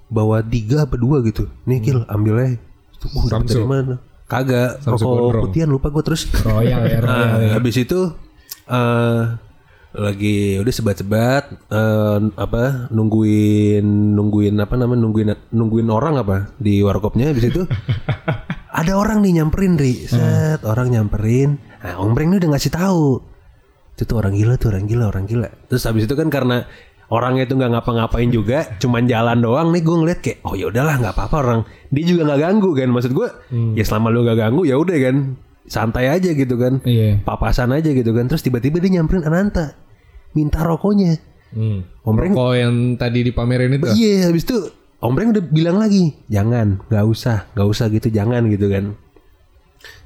Bawa 0.08 0.42
tiga 0.42 0.86
apa 0.86 0.94
dua 0.94 1.22
gitu. 1.22 1.46
Nih 1.62 1.78
Kil 1.80 2.02
ambil 2.06 2.34
aja 2.40 2.56
Uh, 3.02 3.26
dapet 3.26 3.50
dari 3.52 3.66
mana? 3.66 3.98
Kagak. 4.32 4.80
Samsu 4.80 5.04
Rokok 5.04 5.44
putihan 5.44 5.68
lupa 5.68 5.92
gue 5.92 6.00
terus. 6.02 6.24
Royal 6.48 6.80
ya, 6.88 6.98
royal 6.98 7.12
Nah, 7.12 7.36
ya. 7.36 7.50
habis 7.60 7.76
itu 7.76 8.00
eh 8.64 9.22
lagi 9.92 10.56
udah 10.56 10.72
sebat-sebat 10.72 11.44
eh, 11.68 12.18
apa 12.40 12.88
nungguin 12.88 13.84
nungguin 14.16 14.56
apa 14.56 14.72
namanya 14.80 15.04
nungguin 15.04 15.28
nungguin 15.52 15.88
orang 15.92 16.16
apa 16.16 16.48
di 16.56 16.80
warkopnya 16.80 17.28
habis 17.28 17.52
itu? 17.52 17.62
Ada 18.80 18.96
orang 18.96 19.20
nih 19.20 19.44
nyamperin 19.44 19.76
ri. 19.76 20.08
Set 20.08 20.64
orang 20.64 20.88
nyamperin. 20.88 21.60
Nah 21.84 22.00
ombreng 22.00 22.32
ini 22.32 22.40
udah 22.40 22.56
ngasih 22.56 22.72
tahu. 22.72 23.20
Itu 23.92 24.08
tuh 24.08 24.16
orang 24.16 24.32
gila 24.32 24.56
tuh 24.56 24.72
orang 24.72 24.88
gila 24.88 25.12
orang 25.12 25.28
gila. 25.28 25.52
Terus 25.68 25.84
habis 25.84 26.08
itu 26.08 26.16
kan 26.16 26.32
karena 26.32 26.64
orangnya 27.10 27.48
itu 27.48 27.54
nggak 27.58 27.70
ngapa-ngapain 27.74 28.30
juga 28.30 28.78
cuman 28.78 29.08
jalan 29.08 29.38
doang 29.40 29.68
nih 29.74 29.82
gue 29.82 29.96
ngeliat 29.96 30.20
kayak 30.22 30.38
oh 30.46 30.54
ya 30.54 30.70
udahlah 30.70 31.00
nggak 31.00 31.14
apa-apa 31.16 31.36
orang 31.40 31.60
dia 31.90 32.04
juga 32.06 32.28
nggak 32.28 32.40
ganggu 32.40 32.70
kan 32.76 32.88
maksud 32.92 33.12
gue 33.16 33.28
ya 33.74 33.84
selama 33.84 34.12
lu 34.12 34.22
nggak 34.22 34.38
ganggu 34.38 34.62
ya 34.62 34.76
udah 34.78 34.96
kan 35.00 35.16
santai 35.66 36.10
aja 36.10 36.30
gitu 36.34 36.54
kan. 36.58 36.82
Iya. 36.82 37.22
Papasan 37.22 37.70
aja 37.74 37.90
gitu 37.94 38.10
kan. 38.14 38.26
Terus 38.26 38.42
tiba-tiba 38.42 38.82
dia 38.82 38.98
nyamperin 38.98 39.26
Ananta. 39.26 39.78
Minta 40.32 40.64
rokoknya. 40.64 41.20
Hmm. 41.52 41.84
Om 42.02 42.14
Breng 42.16 42.32
Rokok 42.32 42.54
yang 42.56 42.74
tadi 42.96 43.20
dipamerin 43.28 43.76
itu. 43.76 43.86
Iya, 43.92 44.32
habis 44.32 44.48
itu 44.48 44.56
Om 45.02 45.12
Breng 45.12 45.36
udah 45.36 45.44
bilang 45.44 45.76
lagi, 45.76 46.16
jangan, 46.30 46.80
nggak 46.88 47.04
usah, 47.04 47.50
nggak 47.52 47.68
usah 47.68 47.90
gitu, 47.92 48.08
jangan 48.08 48.48
gitu 48.48 48.72
kan. 48.72 48.96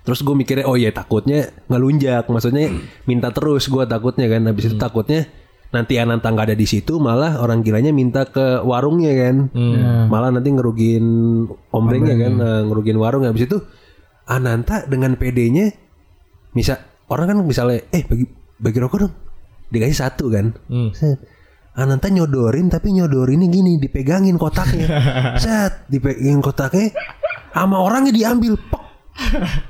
Terus 0.02 0.24
gue 0.26 0.34
mikirnya, 0.34 0.66
oh 0.66 0.74
iya 0.74 0.90
takutnya 0.90 1.52
ngelunjak, 1.70 2.26
maksudnya 2.26 2.72
minta 3.06 3.30
terus 3.30 3.70
gue 3.70 3.84
takutnya 3.86 4.26
kan. 4.26 4.42
Habis 4.50 4.72
itu 4.72 4.76
takutnya 4.80 5.30
nanti 5.76 6.00
Ananta 6.00 6.32
nggak 6.32 6.52
ada 6.52 6.56
di 6.56 6.64
situ, 6.64 6.96
malah 6.96 7.36
orang 7.36 7.60
gilanya 7.60 7.92
minta 7.92 8.24
ke 8.24 8.64
warungnya 8.64 9.12
kan. 9.12 9.36
Ya. 9.52 10.08
Malah 10.08 10.32
nanti 10.32 10.48
ngerugiin 10.48 11.06
Om 11.52 11.84
Brengnya 11.84 12.16
kan, 12.16 12.32
nah, 12.40 12.60
ngerugiin 12.64 12.96
warung. 12.96 13.28
Habis 13.28 13.44
itu 13.44 13.60
Ananta 14.24 14.88
dengan 14.88 15.20
PD-nya, 15.20 15.70
bisa 16.56 16.80
orang 17.12 17.26
kan 17.30 17.36
misalnya, 17.44 17.84
eh 17.92 18.02
bagi 18.08 18.24
bagi 18.56 18.78
rokok 18.80 18.98
dong, 19.04 19.14
dikasih 19.68 19.98
satu 20.00 20.32
kan. 20.32 20.56
Hmm. 20.72 20.90
Ananta 21.76 22.08
nyodorin 22.08 22.72
tapi 22.72 22.96
nyodorinnya 22.96 23.52
gini 23.52 23.76
dipegangin 23.76 24.40
kotaknya. 24.40 24.88
Set, 25.44 25.84
dipegangin 25.92 26.40
kotaknya 26.40 26.96
sama 27.52 27.84
orangnya 27.84 28.16
diambil. 28.16 28.56
Pok. 28.56 28.84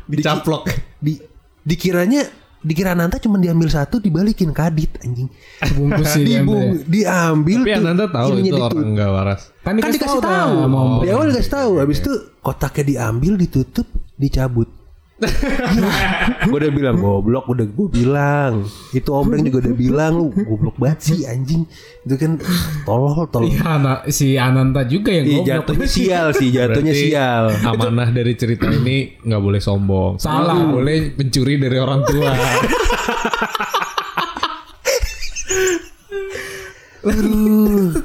Dicaplok. 0.06 0.70
Di 1.02 1.18
dikiranya 1.66 2.45
dikira 2.64 2.96
Ananta 2.96 3.20
cuma 3.20 3.36
diambil 3.36 3.68
satu 3.68 4.00
dibalikin 4.00 4.50
kadit 4.52 4.92
anjing. 5.02 5.28
Bungkus 5.76 6.16
sih 6.16 6.24
diambil. 6.24 6.40
Dibung, 6.42 6.68
diambil 6.88 7.58
Tapi 7.62 7.70
tuh, 7.70 7.80
Ananda 7.82 8.04
tahu 8.08 8.28
itu 8.28 8.42
ditutup. 8.46 8.70
orang 8.72 8.88
nggak 8.94 9.10
waras. 9.12 9.40
Kan 9.60 9.74
Kan 9.82 9.90
dikasih 9.92 10.20
tahu. 10.22 10.52
sama 10.62 10.78
Om 10.78 10.92
Di 11.02 11.08
awal 11.10 11.26
dikasih 11.30 11.52
tahu. 11.52 11.70
Habis 11.82 11.98
itu 12.00 12.12
kotaknya 12.40 12.84
diambil, 12.86 13.32
ditutup, 13.36 13.86
dicabut. 14.16 14.68
Gue 15.16 16.52
udah 16.52 16.68
bilang 16.68 17.00
goblok 17.00 17.48
udah 17.48 17.64
gue 17.64 17.88
bilang 17.88 18.68
itu 18.92 19.08
ombreng 19.08 19.48
juga 19.48 19.64
udah 19.64 19.74
bilang 19.74 20.12
lu 20.12 20.28
goblok 20.28 20.76
banget 20.76 21.00
sih 21.08 21.24
anjing 21.24 21.64
itu 22.04 22.14
kan 22.14 22.36
tolol 22.84 23.24
tolol 23.26 23.48
Iya, 23.48 23.64
anak 23.64 23.98
si 24.12 24.36
Ananta 24.36 24.84
juga 24.84 25.16
yang 25.16 25.40
goblok. 25.40 25.48
jatuhnya 25.48 25.88
sial 25.88 26.26
sih 26.30 26.52
jatuhnya 26.52 26.92
Berarti 26.92 27.08
sial 27.08 27.44
Amanah 27.64 28.08
dari 28.12 28.36
cerita 28.36 28.68
ini 28.68 29.16
nggak 29.18 29.40
boleh 29.40 29.56
sombong. 29.56 30.20
Salah. 30.20 30.52
Boleh 30.68 31.16
mencuri 31.16 31.56
dari 31.56 31.78
orang 31.80 32.04
tua. 32.04 32.30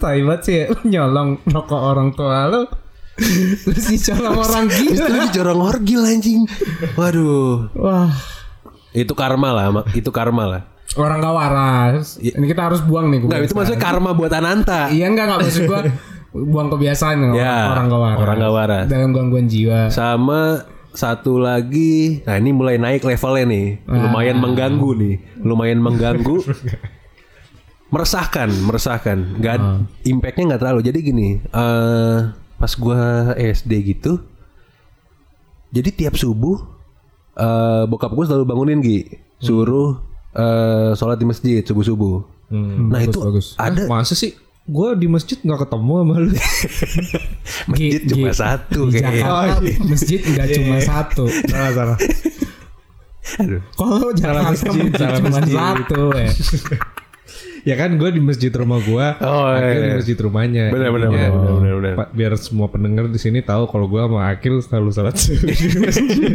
Tai 0.02 0.20
banget 0.22 0.42
sih 0.46 0.56
ya. 0.62 0.66
Nyolong 0.86 1.42
rokok 1.46 1.82
orang 1.82 2.10
tua 2.14 2.40
lu. 2.50 2.62
Terus 3.64 3.86
dicolong 3.88 4.38
orang 4.38 4.66
Terus 4.68 5.00
gila. 5.00 5.18
itu 5.22 5.28
jorong 5.40 5.62
orgil 5.62 6.02
anjing. 6.04 6.42
Waduh. 6.94 7.70
Wah. 7.78 8.12
itu 8.92 9.16
karma 9.16 9.56
lah 9.56 9.66
itu 9.96 10.12
karma 10.12 10.44
lah. 10.44 10.62
Orang 11.00 11.24
gak 11.24 11.32
waras. 11.32 12.20
Ini 12.20 12.44
kita 12.44 12.68
harus 12.68 12.84
buang 12.84 13.08
nih. 13.08 13.24
Enggak 13.24 13.48
itu 13.48 13.56
maksudnya 13.56 13.80
karma 13.80 14.12
buat 14.12 14.28
Ananta. 14.36 14.92
Iya 14.92 15.08
enggak 15.08 15.24
enggak 15.32 15.40
maksud 15.48 15.64
gua 15.64 15.80
buang 16.32 16.68
kebiasaan. 16.68 17.32
Ya, 17.40 17.72
orang 17.72 17.88
gak 17.88 18.02
waras. 18.04 18.18
orang 18.20 18.36
nggak 18.40 18.54
waras. 18.54 18.86
Dalam 18.92 19.10
gangguan 19.16 19.48
jiwa. 19.48 19.88
sama 19.88 20.68
satu 20.92 21.40
lagi. 21.40 22.20
Nah 22.28 22.36
ini 22.36 22.52
mulai 22.52 22.76
naik 22.76 23.08
levelnya 23.08 23.46
nih. 23.48 23.68
Lumayan 23.88 24.38
mengganggu 24.44 24.90
nih. 25.00 25.16
Lumayan 25.40 25.80
mengganggu. 25.80 26.44
Meresahkan 27.92 28.48
meresahkan. 28.52 29.40
Nggak 29.40 29.56
impactnya 30.04 30.44
nggak 30.56 30.62
terlalu. 30.64 30.80
Jadi 30.84 31.00
gini 31.00 31.30
eh 31.40 32.20
pas 32.62 32.74
gua 32.78 33.34
SD 33.34 33.98
gitu 33.98 34.22
jadi 35.74 35.90
tiap 35.90 36.14
subuh 36.14 36.62
eh 37.32 37.84
bokap 37.88 38.12
gue 38.14 38.26
selalu 38.28 38.44
bangunin 38.46 38.80
Gi 38.84 39.08
suruh 39.40 39.98
eh 40.36 40.92
sholat 40.94 41.18
di 41.18 41.26
masjid 41.26 41.64
subuh 41.64 41.84
subuh 41.84 42.18
nah 42.92 43.00
itu 43.00 43.16
bagus. 43.16 43.56
ada 43.56 43.88
Masa 43.88 44.12
sih? 44.12 44.36
Gue 44.68 44.94
di 44.94 45.08
masjid 45.10 45.40
nggak 45.42 45.66
ketemu 45.68 45.94
sama 46.04 46.16
lu. 46.22 46.32
masjid 47.72 48.02
cuma 48.06 48.30
satu 48.36 48.82
di 48.92 49.00
kayaknya 49.00 49.24
Jakarta 49.24 49.84
masjid 49.88 50.20
enggak 50.22 50.48
cuma 50.54 50.76
satu. 50.84 51.26
salah 51.50 51.72
salah. 51.74 51.98
Kalau 53.80 54.10
Jakarta 54.14 54.42
masjid, 54.54 54.70
masjid 54.92 55.10
cuma 55.18 55.40
satu 55.42 56.02
ya. 56.14 56.32
Ya 57.70 57.78
kan 57.78 57.94
gue 57.94 58.10
di 58.10 58.18
masjid 58.18 58.50
rumah 58.50 58.82
gue, 58.82 59.06
Oh, 59.22 59.46
Akil 59.46 59.70
iya. 59.70 59.86
di 59.86 59.92
masjid 60.02 60.18
rumahnya. 60.18 60.74
Benar, 60.74 60.90
benar, 60.90 61.08
Intinya, 61.08 61.30
benar, 61.30 61.32
benar, 61.32 61.54
benar, 61.54 61.74
benar. 61.78 61.94
Pak, 61.96 62.10
biar 62.12 62.32
semua 62.36 62.68
pendengar 62.68 63.06
di 63.06 63.20
sini 63.22 63.40
tahu 63.40 63.70
kalau 63.70 63.86
gue 63.86 64.02
sama 64.02 64.20
Akil 64.28 64.56
selalu 64.60 64.90
salat 64.90 65.16
subuh 65.22 65.46
di 65.46 65.68
masjid. 65.78 66.34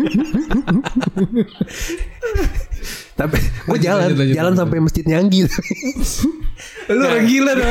tapi 3.16 3.38
gue 3.40 3.78
jalan 3.80 4.12
lanjut, 4.12 4.18
lanjut, 4.20 4.36
jalan 4.36 4.52
lanjut. 4.52 4.60
sampai 4.62 4.78
masjid 4.78 5.04
Nyanggi 5.04 5.40
Lu 6.94 7.02
orang 7.02 7.26
gila 7.26 7.52
dong. 7.52 7.70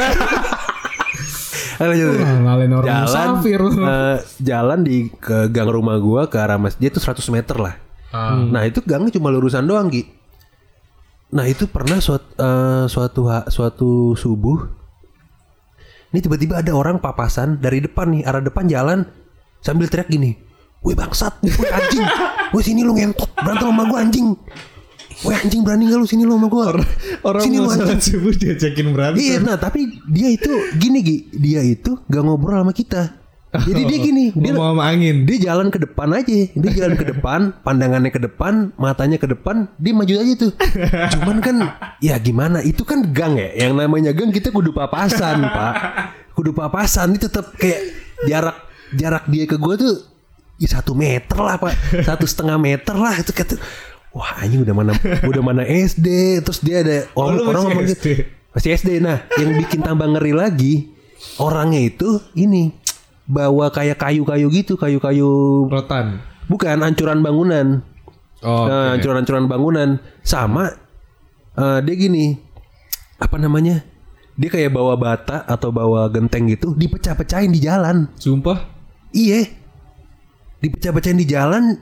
Lanjut. 1.76 2.12
Orang 2.16 2.84
jalan 2.84 3.04
musafir 3.04 3.62
eh, 3.62 4.18
jalan 4.42 4.80
di 4.84 4.98
ke 5.12 5.48
gang 5.48 5.70
rumah 5.70 5.96
gua 6.00 6.28
ke 6.28 6.36
arah 6.36 6.60
masjid 6.60 6.88
itu 6.88 7.00
100 7.00 7.24
meter 7.32 7.56
lah. 7.56 7.76
Nah 8.48 8.64
itu 8.64 8.80
gangnya 8.84 9.12
cuma 9.12 9.32
lurusan 9.32 9.64
doang 9.64 9.88
Ki. 9.88 10.08
Nah 11.34 11.46
itu 11.50 11.66
pernah 11.66 11.98
suatu 11.98 12.30
suatu 12.86 13.22
ha- 13.26 13.48
suatu 13.50 14.14
subuh. 14.14 14.60
Ini 16.14 16.20
tiba-tiba 16.24 16.62
ada 16.62 16.72
orang 16.72 17.02
papasan 17.02 17.60
dari 17.60 17.84
depan 17.84 18.14
nih 18.14 18.24
arah 18.24 18.40
depan 18.40 18.70
jalan 18.70 19.04
sambil 19.60 19.90
teriak 19.90 20.08
gini. 20.08 20.38
Woi 20.86 20.94
bangsat, 20.94 21.42
woi 21.42 21.70
anjing, 21.74 22.06
woi 22.54 22.62
sini 22.62 22.86
lu 22.86 22.94
ngentot 22.94 23.26
berantem 23.42 23.68
sama 23.74 23.84
gua 23.90 24.00
anjing. 24.06 24.38
Woi 25.26 25.34
anjing 25.34 25.66
berani 25.66 25.90
gak 25.90 25.98
lu 25.98 26.06
sini 26.06 26.24
lu 26.30 26.38
sama 26.38 26.48
gua? 26.48 26.78
Orang 27.26 27.42
sini 27.42 27.58
mau 27.58 27.74
salat 27.74 28.00
subuh 28.06 28.32
dia 28.38 28.54
cekin 28.54 28.94
berantem. 28.94 29.18
Iya, 29.18 29.42
nah 29.42 29.58
tapi 29.58 29.98
dia 30.06 30.30
itu 30.30 30.52
gini 30.78 31.02
Gi, 31.02 31.18
dia 31.34 31.66
itu 31.66 31.98
gak 32.06 32.22
ngobrol 32.22 32.62
sama 32.62 32.72
kita. 32.72 33.25
Jadi 33.64 33.82
dia 33.88 33.98
gini, 34.02 34.26
dia 34.44 34.52
mau 34.52 34.76
angin. 34.82 35.24
dia 35.24 35.38
jalan 35.52 35.72
ke 35.72 35.80
depan 35.80 36.12
aja, 36.12 36.38
dia 36.52 36.72
jalan 36.76 36.96
ke 37.00 37.06
depan, 37.08 37.56
pandangannya 37.64 38.12
ke 38.12 38.20
depan, 38.20 38.76
matanya 38.76 39.16
ke 39.16 39.28
depan, 39.30 39.72
dia 39.80 39.94
maju 39.96 40.14
aja 40.20 40.34
tuh. 40.36 40.52
Cuman 41.16 41.38
kan, 41.40 41.56
ya 42.04 42.20
gimana? 42.20 42.60
Itu 42.66 42.84
kan 42.84 43.16
gang 43.16 43.40
ya, 43.40 43.56
yang 43.56 43.78
namanya 43.78 44.12
gang 44.12 44.34
kita 44.34 44.52
kudu 44.52 44.76
papasan 44.76 45.46
pak, 45.56 45.74
kudu 46.36 46.52
papasan. 46.52 47.16
Ini 47.16 47.20
tetap 47.22 47.56
kayak 47.56 47.80
jarak 48.28 48.58
jarak 48.96 49.24
dia 49.32 49.46
ke 49.48 49.56
gue 49.56 49.76
tuh 49.80 49.94
ya 50.60 50.68
satu 50.80 50.92
meter 50.92 51.38
lah 51.40 51.56
pak, 51.56 52.04
satu 52.04 52.28
setengah 52.28 52.60
meter 52.60 52.96
lah 52.96 53.16
itu 53.16 53.32
kata. 53.32 53.56
Wah 54.16 54.48
ini 54.48 54.64
udah 54.64 54.72
mana 54.72 54.96
udah 55.28 55.44
mana 55.44 55.64
SD 55.68 56.40
terus 56.40 56.64
dia 56.64 56.80
ada 56.80 57.04
orang 57.20 57.36
lu 57.36 57.42
orang 57.52 57.62
ngomong 57.68 57.84
SD? 57.84 57.92
gitu. 57.92 58.12
Masih 58.56 58.70
SD. 58.80 58.90
Nah, 59.04 59.28
yang 59.36 59.52
bikin 59.60 59.84
tambah 59.84 60.08
ngeri 60.08 60.32
lagi, 60.32 60.96
orangnya 61.44 61.92
itu 61.92 62.24
ini 62.40 62.72
bawa 63.26 63.74
kayak 63.74 63.98
kayu-kayu 63.98 64.48
gitu, 64.54 64.78
kayu-kayu 64.78 65.30
Rotan. 65.68 66.22
bukan 66.46 66.78
ancuran 66.82 67.20
bangunan. 67.20 67.82
Oh, 68.46 68.70
Nah, 68.70 68.94
ancuran-ancuran 68.94 69.50
bangunan 69.50 69.98
sama 70.22 70.70
eh, 71.58 71.80
dia 71.82 71.96
gini. 71.98 72.38
Apa 73.18 73.42
namanya? 73.42 73.82
Dia 74.36 74.52
kayak 74.52 74.76
bawa 74.76 75.00
bata 75.00 75.48
atau 75.48 75.72
bawa 75.72 76.12
genteng 76.12 76.52
gitu, 76.52 76.76
dipecah-pecahin 76.76 77.50
di 77.50 77.64
jalan. 77.64 78.12
sumpah. 78.20 78.60
Iya. 79.16 79.48
Dipecah-pecahin 80.60 81.20
di 81.20 81.28
jalan. 81.28 81.80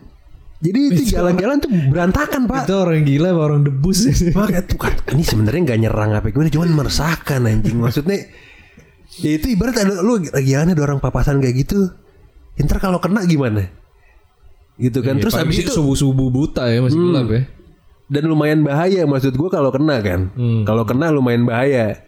Jadi 0.63 0.79
itu 0.95 1.01
jalan-jalan 1.11 1.59
tuh 1.59 1.67
berantakan, 1.91 2.47
Pak. 2.47 2.63
Itu 2.63 2.87
orang 2.87 3.03
gila 3.03 3.35
orang 3.35 3.67
debus 3.67 4.07
Makanya 4.31 4.63
tuh 4.63 4.79
kan 4.79 4.95
ini 5.11 5.19
sebenarnya 5.19 5.59
nggak 5.67 5.79
nyerang 5.83 6.15
apa 6.15 6.31
gimana, 6.31 6.47
cuman 6.47 6.71
meresahkan 6.71 7.41
anjing. 7.43 7.83
Maksudnya 7.83 8.31
ya 9.21 9.31
itu 9.37 9.53
ibarat 9.53 9.75
ada 9.77 10.01
lu 10.01 10.17
lagi 10.23 10.51
ada 10.55 10.73
orang 10.81 10.97
papasan 10.97 11.37
kayak 11.37 11.67
gitu. 11.67 11.91
Ntar 12.57 12.77
kalau 12.81 12.97
kena 12.97 13.25
gimana? 13.25 13.69
Gitu 14.77 15.01
kan. 15.05 15.21
Terus 15.21 15.33
habis 15.37 15.61
itu 15.61 15.69
Iya, 15.69 15.77
subuh 15.77 15.95
subuh 15.97 16.27
buta 16.29 16.65
ya 16.69 16.81
masih 16.81 16.97
gelap 16.97 17.27
ya. 17.29 17.41
dan 18.09 18.23
lumayan 18.29 18.61
bahaya 18.61 19.05
maksud 19.05 19.33
gua 19.33 19.49
kalau 19.49 19.69
kena 19.69 20.01
kan. 20.01 20.29
Kalau 20.65 20.83
kena 20.85 21.09
lumayan 21.09 21.45
bahaya. 21.45 22.01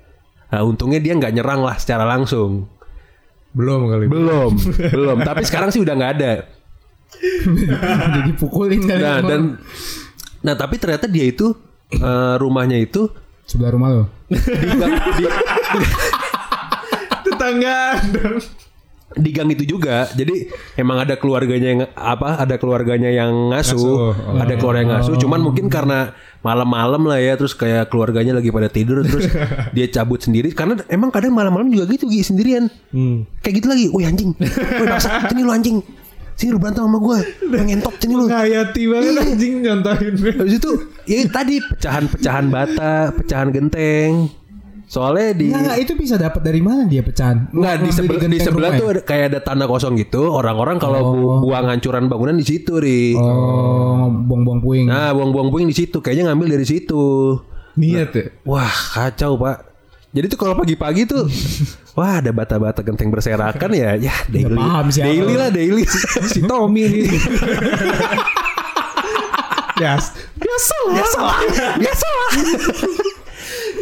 Nah, 0.49 0.61
untungnya 0.63 1.01
dia 1.01 1.17
nggak 1.17 1.33
nyerang 1.35 1.65
lah 1.65 1.75
secara 1.75 2.05
langsung. 2.05 2.69
Belum 3.51 3.87
kali. 3.87 4.05
Belum, 4.07 4.51
belum. 4.93 5.17
Tapi 5.25 5.41
sekarang 5.43 5.73
sih 5.73 5.81
udah 5.81 5.93
nggak 5.95 6.13
ada. 6.19 6.33
Jadi 8.19 8.31
pukulin 8.35 8.81
kali 8.83 8.99
Nah 8.99 9.19
dan 9.23 9.41
nah 10.43 10.53
tapi 10.53 10.77
ternyata 10.77 11.09
dia 11.09 11.25
itu 11.25 11.55
eh, 11.89 12.35
rumahnya 12.37 12.77
itu 12.77 13.09
sebelah 13.45 13.71
rumah 13.73 13.89
lo. 13.93 14.05
di, 14.29 14.37
di, 15.17 15.25
Tetangga. 17.45 17.79
di 19.15 19.31
gang 19.31 19.47
itu 19.47 19.63
juga. 19.69 20.09
Jadi 20.11 20.49
emang 20.75 20.99
ada 20.99 21.15
keluarganya 21.15 21.69
yang 21.69 21.81
apa? 21.93 22.35
Ada 22.35 22.57
keluarganya 22.57 23.07
yang 23.07 23.47
ngasuh, 23.47 23.77
Ngasuh. 24.11 24.41
ada 24.41 24.53
keluarga 24.55 24.79
yang 24.81 24.91
ngasuh. 24.91 25.15
Cuman 25.15 25.39
mungkin 25.39 25.69
karena 25.69 26.11
malam-malam 26.41 27.05
lah 27.05 27.15
ya, 27.17 27.33
terus 27.33 27.53
kayak 27.53 27.87
keluarganya 27.87 28.35
lagi 28.35 28.49
pada 28.49 28.67
tidur, 28.67 29.01
terus 29.01 29.29
dia 29.77 29.87
cabut 29.87 30.19
sendiri. 30.19 30.51
Karena 30.51 30.81
emang 30.89 31.09
kadang 31.09 31.31
malam-malam 31.31 31.69
juga 31.69 31.87
gitu 31.87 32.05
Gi, 32.05 32.25
sendirian. 32.25 32.67
Hmm. 32.91 33.23
Kayak 33.39 33.55
gitu 33.55 33.67
lagi, 33.69 33.85
woi 33.87 34.03
anjing, 34.03 34.35
woi 34.35 34.85
bangsat, 34.85 35.31
sini 35.31 35.41
lu 35.41 35.53
anjing. 35.53 35.79
sini 36.35 36.51
lu 36.51 36.59
berantem 36.59 36.83
sama 36.83 36.99
gue 36.99 37.19
Lu 37.47 37.55
ngentot 37.55 37.95
sini 37.95 38.11
lu 38.11 38.27
Ngayati 38.27 38.83
banget 38.91 39.07
Iya. 39.07 39.21
anjing 39.23 39.53
nyontohin. 39.63 40.13
Habis 40.19 40.53
itu 40.59 40.71
ya 41.07 41.23
tadi 41.31 41.55
pecahan-pecahan 41.63 42.45
bata, 42.51 42.93
pecahan 43.15 43.47
genteng. 43.55 44.27
Soalnya 44.85 45.33
di 45.33 45.49
Nggak, 45.49 45.61
nggak, 45.65 45.77
itu 45.81 45.93
bisa 45.97 46.15
dapat 46.15 46.41
dari 46.45 46.61
mana 46.61 46.85
dia 46.85 47.01
pecahan? 47.01 47.49
Nggak 47.49 47.75
di 47.81 47.89
sebelah 47.89 48.13
di 48.13 48.21
genteng 48.21 48.45
sebelah 48.45 48.69
rumah 48.69 48.79
tuh 48.79 48.85
ya? 48.85 48.93
ada, 48.93 49.01
kayak 49.01 49.25
ada 49.33 49.39
tanah 49.41 49.65
kosong 49.65 49.93
gitu. 49.97 50.21
Orang-orang 50.29 50.77
kalau 50.77 50.99
bu- 51.09 51.49
buang 51.49 51.65
hancuran 51.65 52.05
bangunan 52.05 52.37
di 52.37 52.45
situ, 52.45 52.77
Ri. 52.77 53.17
Oh, 53.17 54.13
buang-buang 54.13 54.61
puing. 54.61 54.85
Nah, 54.85 55.09
buang-buang 55.11 55.49
puing 55.49 55.67
di 55.69 55.75
situ. 55.75 55.97
Kayaknya 55.99 56.29
ngambil 56.31 56.47
dari 56.53 56.65
situ. 56.69 57.03
Niat 57.75 58.11
ya. 58.13 58.25
Wah, 58.45 58.69
kacau, 58.93 59.41
Pak. 59.41 59.57
Jadi 60.15 60.25
tuh 60.31 60.39
kalau 60.39 60.55
pagi-pagi 60.55 61.03
tuh 61.03 61.27
wah 61.99 62.23
ada 62.23 62.31
bata-bata 62.31 62.79
genteng 62.79 63.11
berserakan 63.11 63.67
ya. 63.75 63.99
Ya, 63.99 64.15
daily. 64.31 64.55
paham 64.55 64.87
siapa. 64.87 65.11
daily 65.11 65.33
lah, 65.35 65.49
daily. 65.51 65.83
Si 66.31 66.39
Tommy 66.45 66.87
ini. 66.87 67.03
ya, 69.81 69.97
biasa 70.45 70.75
lah. 70.87 70.93
Biasa 70.93 71.19
lah. 71.19 71.37
Biasa 71.81 72.07
lah. 72.07 72.29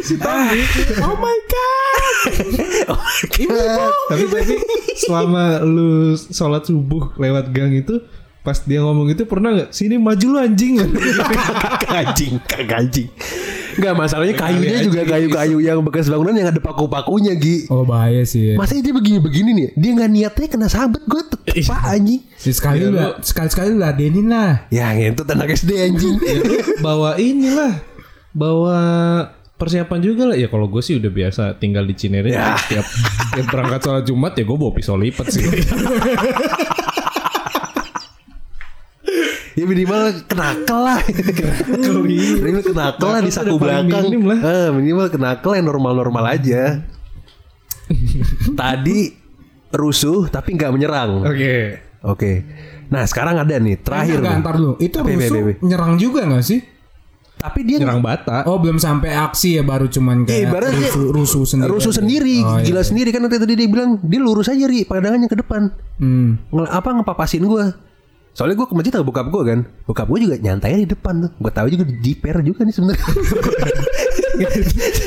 Si 0.04 0.20
Tommy. 0.20 0.60
oh 1.00 1.16
my 1.16 1.38
god. 1.48 2.02
tapi 4.12 4.24
tapi 4.28 4.54
selama 5.00 5.64
lu 5.64 6.12
sholat 6.14 6.64
subuh 6.64 7.16
lewat 7.16 7.48
gang 7.50 7.72
itu 7.72 8.00
pas 8.44 8.60
dia 8.60 8.84
ngomong 8.84 9.08
itu 9.08 9.24
pernah 9.24 9.56
nggak 9.56 9.72
sini 9.72 9.96
maju 9.96 10.26
lu 10.28 10.38
anjing 10.38 10.76
anjing, 12.04 12.36
anjing. 12.68 13.08
Enggak, 13.74 13.94
masalahnya 13.98 14.38
kayunya 14.38 14.86
juga 14.86 15.02
kayu-kayu 15.02 15.58
yang 15.58 15.82
bekas 15.82 16.06
bangunan 16.06 16.30
yang 16.30 16.46
ada 16.46 16.62
paku-pakunya, 16.62 17.34
Gi. 17.34 17.66
Oh 17.66 17.82
bahaya 17.82 18.22
sih. 18.22 18.54
Masa 18.54 18.78
dia 18.78 18.94
begini-begini 18.94 19.50
nih? 19.50 19.68
Dia 19.74 19.90
nggak 19.98 20.10
niatnya 20.14 20.46
kena 20.46 20.68
sabet 20.70 21.02
gue 21.02 21.22
tuh. 21.26 21.40
Pak 21.42 21.82
anjing. 21.82 22.22
Sekali 22.38 22.86
Iya, 22.86 22.94
lah, 22.94 23.10
sekali 23.18 23.50
sekali 23.50 23.74
lah 23.74 23.90
denin 23.90 24.30
lah. 24.30 24.70
Ya 24.70 24.94
ngentut 24.94 25.26
anak 25.26 25.58
SD 25.58 25.74
anjing. 25.90 26.22
bawa 26.86 27.18
inilah 27.18 27.82
bawa 28.30 28.78
persiapan 29.54 30.00
juga 30.02 30.22
lah 30.28 30.36
ya 30.36 30.50
kalau 30.50 30.66
gue 30.66 30.82
sih 30.82 30.98
udah 30.98 31.08
biasa 31.08 31.42
tinggal 31.56 31.86
di 31.86 31.94
Cinere 31.94 32.30
Ya. 32.30 32.58
tiap 32.70 32.86
tiap 33.32 33.46
berangkat 33.48 33.80
sholat 33.80 34.04
Jumat 34.04 34.32
ya 34.34 34.42
gue 34.42 34.56
bawa 34.58 34.72
pisau 34.74 34.98
lipat 34.98 35.26
sih 35.30 35.46
ya 39.54 39.64
minimal 39.64 40.10
kenakel 40.26 40.78
lah. 40.82 40.98
minimal 42.02 42.62
kenakel 42.66 43.06
lah 43.06 43.20
di 43.22 43.30
saku 43.30 43.54
belakang. 43.54 44.10
lah. 44.26 44.38
Eh, 44.42 44.68
minimal 44.74 45.06
kenakel 45.14 45.54
yang 45.54 45.66
normal-normal 45.70 46.24
aja. 46.26 46.82
Tadi 48.60 49.14
rusuh 49.70 50.26
tapi 50.26 50.58
nggak 50.58 50.72
menyerang. 50.74 51.22
oke 51.22 51.56
Oke. 52.04 52.44
Nah 52.92 53.08
sekarang 53.08 53.40
ada 53.40 53.56
nih 53.56 53.80
terakhir. 53.80 54.20
Enggak, 54.20 54.34
nih. 54.36 54.42
ntar 54.44 54.54
dulu. 54.60 54.72
Itu 54.76 54.96
rusuh 55.00 55.56
nyerang 55.64 55.96
juga 55.96 56.28
gak 56.28 56.44
sih? 56.44 56.60
Tapi 57.36 57.60
dia 57.60 57.76
nyerang 57.76 58.00
bata 58.00 58.42
Oh 58.44 58.56
belum 58.56 58.76
sampai 58.76 59.12
aksi 59.12 59.56
ya 59.56 59.62
baru 59.62 59.84
cuman 59.86 60.22
Iya, 60.22 60.26
kayak 60.26 60.42
ibaratnya 60.48 60.88
rusuh, 60.88 61.06
rusuh 61.10 61.44
sendiri. 61.44 61.70
rusuh 61.70 61.92
sendiri, 61.92 62.36
Oh, 62.40 62.56
iya. 62.56 62.64
gila 62.64 62.82
sendiri 62.82 63.08
kan 63.10 63.20
nanti 63.20 63.36
tadi 63.36 63.54
dia 63.54 63.66
bilang 63.66 64.00
dia 64.00 64.18
lurus 64.18 64.46
aja 64.46 64.64
ri 64.64 64.82
pandangannya 64.82 65.26
ke 65.26 65.36
depan. 65.36 65.68
Hmm. 65.96 66.40
Nge- 66.48 66.72
apa 66.72 66.88
ngepapasin 66.90 67.42
gue 67.42 67.64
Soalnya 68.34 68.58
gue 68.58 68.66
ke 68.66 68.74
masjid 68.74 68.90
sama 68.90 69.06
bokap 69.06 69.26
gue 69.30 69.42
kan. 69.46 69.58
Bokap 69.86 70.06
gue 70.06 70.18
juga 70.20 70.34
nyantai 70.36 70.82
di 70.82 70.90
depan 70.90 71.22
tuh. 71.22 71.30
Gue 71.38 71.48
tahu 71.48 71.66
juga 71.70 71.86
di 71.86 71.94
jiper 71.96 72.42
juga 72.42 72.60
nih 72.62 72.74
sebenarnya. 72.74 73.06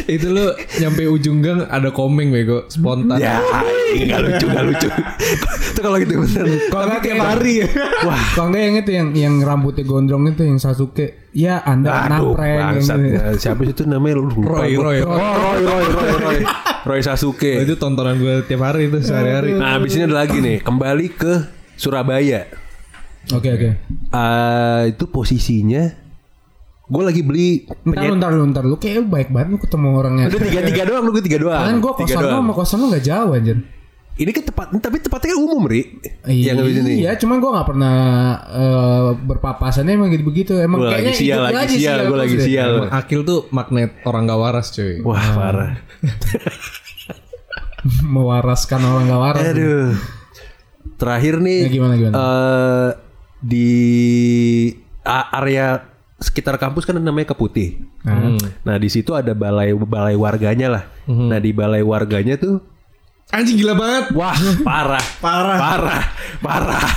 Itu 0.07 0.27
lu 0.31 0.45
nyampe 0.79 1.03
ujung 1.05 1.37
gang 1.43 1.59
ada 1.67 1.91
komeng 1.91 2.31
bego. 2.31 2.63
Spontan. 2.67 3.19
Ya 3.19 3.39
nggak 3.87 4.19
lucu 4.23 4.45
nggak 4.47 4.65
lucu. 4.65 4.87
Itu 5.67 5.79
kalau 5.79 5.97
gitu 5.99 6.13
bener. 6.17 6.43
Kalau 6.67 6.85
nggak 6.87 7.01
tiap 7.03 7.13
kayak 7.13 7.27
hari 7.27 7.53
ya. 7.59 7.67
Wah. 8.03 8.21
Kalau 8.31 8.47
nggak 8.47 8.63
yang 8.63 8.75
itu 8.77 8.91
yang 8.91 9.07
yang 9.11 9.33
rambutnya 9.43 9.83
gondrong 9.83 10.23
itu 10.27 10.43
yang 10.43 10.57
Sasuke. 10.57 11.27
Ya 11.35 11.59
Anda 11.61 12.07
yang 12.07 12.31
bangsat. 12.31 12.97
gitu. 12.97 13.11
ya. 13.11 13.21
Siapa 13.35 13.61
sih 13.63 13.73
itu 13.75 13.83
namanya? 13.83 14.15
Lu 14.17 14.31
Roy. 14.31 14.73
Roy, 14.73 14.97
Oh, 15.03 15.11
Roy 15.11 15.59
Roy 15.61 15.85
Roy 15.85 16.11
Roy. 16.15 16.37
Roy 16.87 16.99
Sasuke. 17.03 17.59
Oh, 17.59 17.63
itu 17.63 17.75
tontonan 17.75 18.15
gue 18.15 18.47
tiap 18.47 18.63
hari 18.63 18.87
itu 18.87 19.03
sehari-hari. 19.03 19.51
Nah 19.51 19.75
abis 19.75 19.99
ini 19.99 20.07
ada 20.07 20.15
lagi 20.23 20.39
nih. 20.39 20.63
Kembali 20.63 21.05
ke 21.11 21.33
Surabaya 21.75 22.47
Oke 23.33 23.49
oke. 23.51 23.69
Eh, 24.13 24.81
Itu 24.91 25.07
posisinya 25.07 25.83
Gue 26.87 27.03
lagi 27.03 27.19
beli 27.19 27.67
Ntar 27.83 28.03
lu 28.07 28.15
ntar 28.15 28.31
lu 28.31 28.43
ntar 28.47 28.63
lu 28.63 28.79
kayak 28.79 29.03
lu 29.03 29.07
baik 29.11 29.27
banget 29.27 29.47
lu 29.51 29.57
ketemu 29.59 29.87
orangnya. 29.91 30.25
Udah 30.31 30.39
tiga 30.39 30.61
tiga 30.63 30.83
doang, 30.87 31.03
lu 31.03 31.11
gue 31.11 31.23
tiga 31.27 31.39
doang. 31.43 31.59
Kan 31.59 31.75
gue 31.83 31.91
kosan 31.93 32.19
lu 32.23 32.31
sama 32.31 32.53
kosan 32.55 32.77
lu 32.79 32.85
gak 32.95 33.03
jauh 33.03 33.35
anjir. 33.35 33.57
Ini 34.17 34.31
kan 34.33 34.43
tepat, 34.49 34.67
tapi 34.81 34.97
tepatnya 34.97 35.29
kan 35.35 35.39
umum, 35.45 35.69
Ri. 35.69 35.81
Yang 36.25 36.55
di 36.57 36.73
sini. 36.73 36.93
Iya, 37.05 37.21
cuman 37.21 37.37
gue 37.37 37.51
gak 37.53 37.67
pernah 37.69 37.95
eh, 38.49 39.09
berpapasannya 39.13 39.93
emang 39.93 40.09
gitu 40.09 40.23
begitu. 40.25 40.53
Emang 40.57 40.79
lagi 40.81 41.05
kayaknya 41.05 41.13
sial, 41.13 41.37
hidupnya 41.43 41.53
lagi 41.53 41.67
aja 41.67 41.77
sial, 41.77 41.97
gue 42.01 42.17
lagi 42.17 42.37
sial. 42.39 42.71
Emang 42.81 42.91
Akil 42.95 43.21
tuh 43.27 43.39
magnet 43.51 43.91
orang 44.07 44.23
gak 44.25 44.39
waras 44.39 44.67
cuy 44.71 45.03
Wah, 45.03 45.27
parah. 45.35 45.71
Mewaraskan 48.15 48.81
orang 48.81 49.03
gak 49.05 49.21
waras. 49.21 49.43
Aduh. 49.53 49.91
Terakhir 50.97 51.37
nih 51.37 51.59
Ya, 51.67 51.69
gimana, 51.69 51.93
gimana? 51.93 52.15
eh, 52.17 52.89
di 53.47 53.71
area 55.07 55.87
sekitar 56.17 56.57
kampus 56.57 56.83
kan 56.83 56.99
namanya 56.99 57.31
Keputih. 57.31 57.79
Hmm. 58.03 58.35
Nah, 58.61 58.75
di 58.75 58.89
situ 58.89 59.13
ada 59.13 59.31
balai 59.31 59.71
balai 59.71 60.13
warganya 60.13 60.67
lah. 60.67 60.83
Hmm. 61.05 61.31
Nah, 61.31 61.39
di 61.39 61.51
balai 61.51 61.79
warganya 61.79 62.35
tuh 62.35 62.59
Anjing 63.27 63.59
gila 63.59 63.75
banget 63.75 64.15
Wah 64.15 64.31
parah 64.63 65.03
Parah. 65.19 65.59
Parah 65.59 66.03
Parah 66.39 66.87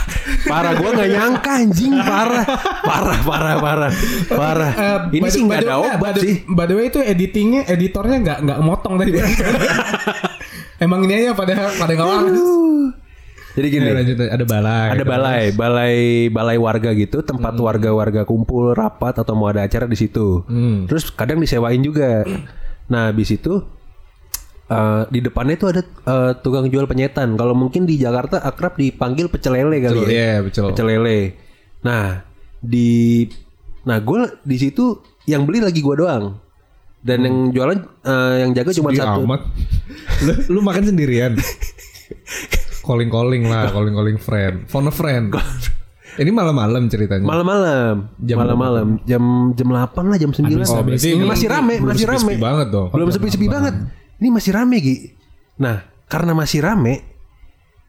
Parah 0.46 0.72
Gue 0.78 0.90
gak 0.94 1.10
nyangka 1.10 1.50
anjing 1.58 1.90
Parah 1.90 2.46
Parah 2.86 3.18
Parah 3.18 3.54
Parah 3.58 3.90
Parah 4.30 4.72
Eh, 5.10 5.18
Ini 5.18 5.26
sih 5.26 5.42
by 5.42 5.58
gak 5.58 5.58
the 5.58 5.66
ada 5.66 5.74
by 5.74 5.90
obat 5.90 6.12
the- 6.14 6.22
sih 6.22 6.34
By 6.46 6.64
the 6.70 6.74
way 6.78 6.86
itu 6.86 7.02
editingnya 7.02 7.66
editornya 7.66 8.16
nggak 8.22 8.38
nggak 8.46 8.60
motong 8.62 8.94
tadi. 8.96 9.10
Emang 10.84 11.02
ini 11.02 11.12
aja 11.18 11.34
pada 11.34 11.52
pada 11.74 11.92
nggak 11.92 12.06
waras. 12.08 12.38
Jadi 13.58 13.66
gini 13.66 13.86
Ya, 13.90 13.94
lanjut 13.98 14.16
ada 14.20 14.44
balai 14.46 14.88
Ada 14.94 15.04
balai 15.04 15.42
Balai 15.50 15.96
Balai 16.30 16.56
warga 16.56 16.90
gitu 16.94 17.18
Tempat 17.26 17.58
warga-warga 17.58 18.22
kumpul 18.22 18.74
Rapat 18.78 19.18
Atau 19.22 19.34
mau 19.34 19.50
ada 19.50 19.66
acara 19.66 19.90
di 19.90 19.98
situ 19.98 20.46
Hmm. 20.46 20.86
Terus 20.86 21.10
kadang 21.10 21.42
disewain 21.42 21.82
juga 21.82 22.22
Nah 22.90 23.14
habis 23.14 23.30
itu 23.30 23.62
eh, 24.70 25.02
di 25.10 25.18
depannya 25.22 25.54
itu 25.58 25.66
ada 25.70 25.82
eh, 25.82 26.32
tukang 26.42 26.66
jual 26.70 26.86
penyetan. 26.86 27.34
Kalau 27.34 27.54
mungkin 27.58 27.86
di 27.86 27.98
Jakarta 27.98 28.42
akrab 28.42 28.78
dipanggil 28.78 29.26
pecel 29.26 29.58
lele 29.58 29.82
kali 29.82 29.98
Betul, 29.98 30.10
ya. 30.10 30.14
iya, 30.14 30.32
betul. 30.42 30.66
Pecel 30.70 30.86
lele. 30.90 31.20
Nah, 31.82 32.22
di 32.62 33.26
nah 33.82 33.98
gue 33.98 34.20
di 34.44 34.56
situ 34.60 35.00
yang 35.26 35.46
beli 35.46 35.58
lagi 35.62 35.82
gue 35.82 35.96
doang. 35.98 36.38
Dan 37.00 37.24
yang 37.24 37.36
jualan 37.50 37.78
eh, 38.04 38.34
yang 38.46 38.50
jaga 38.54 38.70
cuma 38.76 38.90
satu. 38.94 39.22
amat. 39.26 39.40
lu, 40.26 40.32
lu 40.54 40.60
makan 40.62 40.84
sendirian. 40.94 41.32
calling 42.80 43.08
calling 43.08 43.44
lah, 43.44 43.68
calling 43.74 43.92
calling 43.92 44.16
friend, 44.16 44.66
phone 44.66 44.86
a 44.86 44.92
friend. 44.92 45.32
Ini 46.10 46.28
malam-malam 46.28 46.90
ceritanya. 46.90 47.22
Malam-malam, 47.22 48.10
Jam 48.18 48.36
malam-malam, 48.36 48.86
jam 49.04 49.22
jam 49.54 49.68
8 49.70 50.10
lah, 50.10 50.18
jam 50.18 50.30
9 50.30 50.42
Oh, 50.66 50.82
berarti 50.82 51.14
Ini 51.14 51.22
masih 51.24 51.48
rame, 51.48 51.74
belum 51.78 51.94
masih 51.94 52.08
rame. 52.08 52.32
banget 52.36 52.68
dong. 52.68 52.88
Belum 52.90 53.08
sepi-sepi 53.08 53.46
banget. 53.46 53.74
Ini 54.18 54.28
masih 54.28 54.52
rame, 54.52 54.76
Gi. 54.78 54.96
Nah, 55.56 55.80
karena 56.06 56.34
masih 56.34 56.60
rame, 56.60 57.06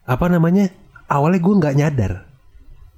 apa 0.02 0.26
namanya? 0.26 0.70
Awalnya 1.04 1.40
gue 1.40 1.54
nggak 1.58 1.74
nyadar. 1.74 2.12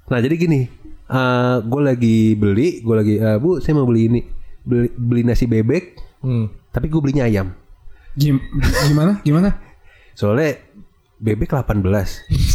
Nah, 0.05 0.19
jadi 0.21 0.35
gini, 0.37 0.61
eh 1.03 1.55
gue 1.59 1.81
lagi 1.83 2.17
beli, 2.33 2.79
gue 2.79 2.95
lagi, 2.95 3.13
eh, 3.17 3.37
bu, 3.37 3.57
saya 3.59 3.73
mau 3.73 3.83
beli 3.83 4.07
ini, 4.07 4.19
beli, 4.61 4.87
beli 4.89 5.21
nasi 5.25 5.45
bebek, 5.45 5.97
Hmm. 6.21 6.47
tapi 6.69 6.85
gue 6.85 6.97
belinya 6.97 7.25
ayam. 7.25 7.49
Gim- 8.15 8.39
gimana? 8.87 9.19
Gimana? 9.19 9.57
Soalnya 10.13 10.55
bebek 11.25 11.49
18 11.49 11.81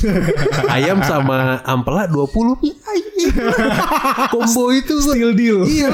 Ayam 0.79 1.03
sama 1.03 1.59
ampela 1.67 2.07
20 2.07 2.63
Ih, 2.63 2.77
anjing. 2.87 3.35
Combo 4.31 4.71
itu 4.71 4.95
Still 5.03 5.35
deal. 5.35 5.67
Iya 5.67 5.91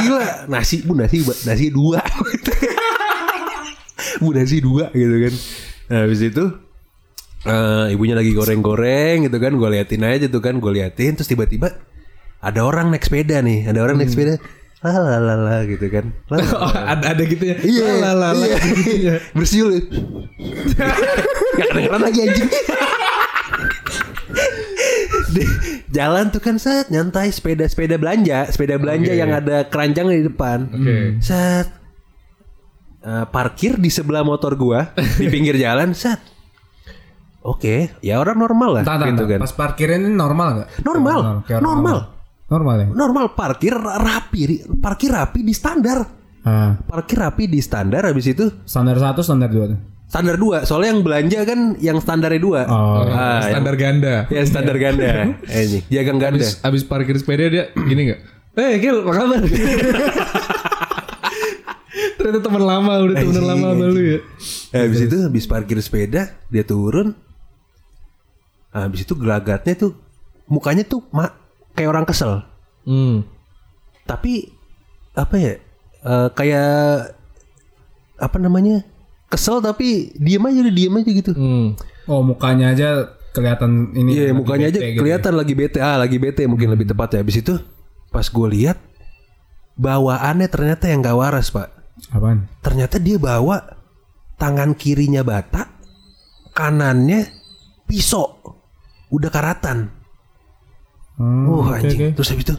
Gila. 0.00 0.26
Nasi 0.48 0.80
Bu 0.80 0.96
nasi 0.96 1.20
Nasi 1.20 1.68
dua. 1.68 2.00
Bu 4.24 4.32
nasi 4.32 4.64
dua 4.64 4.88
gitu 4.96 5.16
kan. 5.28 5.34
Nah 5.92 5.98
habis 6.08 6.20
itu 6.24 6.44
eh, 7.44 7.92
Ibunya 7.92 8.16
lagi 8.16 8.32
goreng-goreng 8.32 9.28
gitu 9.28 9.36
kan. 9.36 9.52
Gue 9.60 9.68
liatin 9.68 10.02
aja 10.08 10.26
tuh 10.32 10.40
kan 10.40 10.56
Gue 10.56 10.72
liatin. 10.80 11.20
Terus 11.20 11.28
tiba-tiba 11.28 11.76
Ada 12.40 12.64
orang 12.64 12.88
naik 12.88 13.04
sepeda 13.04 13.44
nih. 13.44 13.68
Ada 13.68 13.84
orang 13.84 14.00
naik 14.00 14.10
sepeda 14.16 14.40
Lalalala 14.80 15.68
gitu 15.68 15.86
kan. 15.92 16.08
Oh, 16.56 16.72
ada 16.72 17.12
ada 17.12 17.22
gitu 17.22 17.44
ya. 17.44 17.56
Iya, 17.60 17.86
Lah, 18.00 18.14
lah, 18.16 18.32
lah, 18.32 18.48
iya. 18.48 18.56
gitu 18.58 18.92
ya. 18.96 19.14
Bersiul. 19.36 19.76
Gak 21.58 21.66
kedengeran 21.68 22.00
lagi 22.00 22.18
anjing. 22.24 22.48
Di 25.30 25.44
jalan 25.92 26.32
tuh 26.32 26.40
kan 26.40 26.56
set 26.56 26.88
nyantai 26.88 27.30
sepeda-sepeda 27.30 28.00
belanja, 28.00 28.48
sepeda 28.48 28.80
belanja 28.80 29.12
Oke. 29.12 29.20
yang 29.20 29.30
ada 29.30 29.68
keranjang 29.68 30.06
di 30.08 30.24
depan. 30.26 30.58
Oke. 30.72 30.96
Set 31.20 31.80
Eh, 33.00 33.24
parkir 33.32 33.80
di 33.80 33.88
sebelah 33.88 34.20
motor 34.20 34.52
gua 34.60 34.92
di 35.16 35.24
pinggir 35.32 35.56
jalan 35.56 35.96
set. 35.96 36.20
Oke, 37.40 37.88
ya 38.04 38.20
orang 38.20 38.36
normal 38.36 38.70
lah 38.76 38.82
Entar, 38.84 39.08
gitu 39.08 39.24
kan. 39.24 39.40
Pas 39.40 39.56
parkirin 39.56 40.04
ini 40.04 40.12
normal 40.12 40.48
nggak? 40.52 40.68
Normal, 40.84 41.18
kayak 41.48 41.64
orang 41.64 41.64
normal. 41.64 41.96
Normal 42.50 42.76
ya. 42.76 42.86
Normal 42.90 43.32
parkir 43.32 43.72
rapi, 43.78 44.40
parkir 44.76 45.14
rapi 45.14 45.40
di 45.40 45.54
standar. 45.54 46.02
Ah, 46.40 46.72
Parkir 46.82 47.20
rapi 47.20 47.46
di 47.46 47.60
standar 47.60 48.02
habis 48.02 48.26
itu 48.26 48.48
standar 48.64 48.96
satu, 48.96 49.20
standar 49.20 49.48
dua 49.48 49.66
tuh. 49.70 49.78
standar 50.10 50.34
dua. 50.34 50.66
Soalnya 50.66 50.90
yang 50.90 51.02
belanja 51.06 51.38
kan 51.46 51.60
yang 51.78 51.98
standarnya 52.00 52.40
dua. 52.42 52.60
Oh. 52.66 53.06
Ah, 53.06 53.38
Standar 53.44 53.78
ganda. 53.78 54.26
Ya 54.26 54.42
standar 54.42 54.74
ganda. 54.74 55.36
Eh, 55.46 55.62
ini 55.70 55.78
jagang 55.86 56.18
ganda. 56.18 56.42
Abis, 56.42 56.58
abis 56.60 56.82
parkir 56.82 57.14
sepeda 57.14 57.46
dia 57.46 57.64
gini 57.88 58.10
nggak? 58.10 58.20
Eh 58.58 58.82
Gil, 58.82 59.06
apa 59.06 59.12
kabar? 59.14 59.40
Ternyata 62.20 62.40
teman 62.42 62.62
lama, 62.62 62.92
udah 63.00 63.14
temen 63.16 63.32
Anjing, 63.32 63.46
lama 63.48 63.66
sama 63.72 63.84
lu 63.86 64.00
ya. 64.02 64.18
Eh, 64.70 64.80
habis 64.84 65.00
itu 65.00 65.16
habis 65.20 65.44
parkir 65.46 65.78
sepeda 65.80 66.22
dia 66.46 66.64
turun. 66.64 67.16
Nah, 68.70 68.86
habis 68.86 69.02
itu 69.02 69.14
gelagatnya 69.14 69.74
tuh 69.74 69.92
mukanya 70.46 70.84
tuh 70.84 71.02
ma- 71.10 71.34
kayak 71.74 71.90
orang 71.90 72.06
kesel. 72.06 72.42
Hmm. 72.84 73.26
Tapi 74.08 74.50
apa 75.14 75.34
ya? 75.36 75.54
eh, 76.04 76.28
kayak 76.32 77.14
apa 78.20 78.36
namanya? 78.40 78.84
Kesel 79.30 79.62
tapi 79.62 80.10
diem 80.18 80.42
aja 80.42 80.58
udah 80.66 80.74
diem 80.74 80.94
aja 80.98 81.10
gitu. 81.10 81.32
Hmm. 81.36 81.78
Oh, 82.10 82.26
mukanya 82.26 82.74
aja 82.74 82.88
kelihatan 83.30 83.94
ini. 83.94 84.10
Iya, 84.18 84.34
lagi 84.34 84.38
mukanya 84.42 84.66
aja 84.74 84.78
gitu 84.82 84.98
kelihatan 84.98 85.32
lagi 85.38 85.52
bete. 85.54 85.78
Ah, 85.78 85.94
lagi 85.94 86.18
bete 86.18 86.42
mungkin 86.50 86.74
lebih 86.74 86.90
tepat 86.90 87.14
ya. 87.14 87.22
Habis 87.22 87.38
itu 87.46 87.54
pas 88.10 88.26
gue 88.26 88.48
lihat 88.50 88.78
bawaannya 89.78 90.50
ternyata 90.50 90.90
yang 90.90 91.00
gak 91.00 91.16
waras, 91.16 91.54
Pak. 91.54 91.68
ya. 92.10 92.18
Apaan? 92.18 92.50
Ternyata 92.60 92.96
dia 92.98 93.16
bawa 93.22 93.62
tangan 94.34 94.74
kirinya 94.74 95.22
bata, 95.22 95.70
kanannya 96.52 97.30
pisau. 97.86 98.40
Udah 99.14 99.30
karatan. 99.30 99.99
Hmm, 101.20 101.44
Oh 101.46 101.68
oke, 101.68 101.76
anjing. 101.76 101.98
oke. 102.00 102.06
Terus 102.16 102.28
habis 102.32 102.44
itu, 102.48 102.56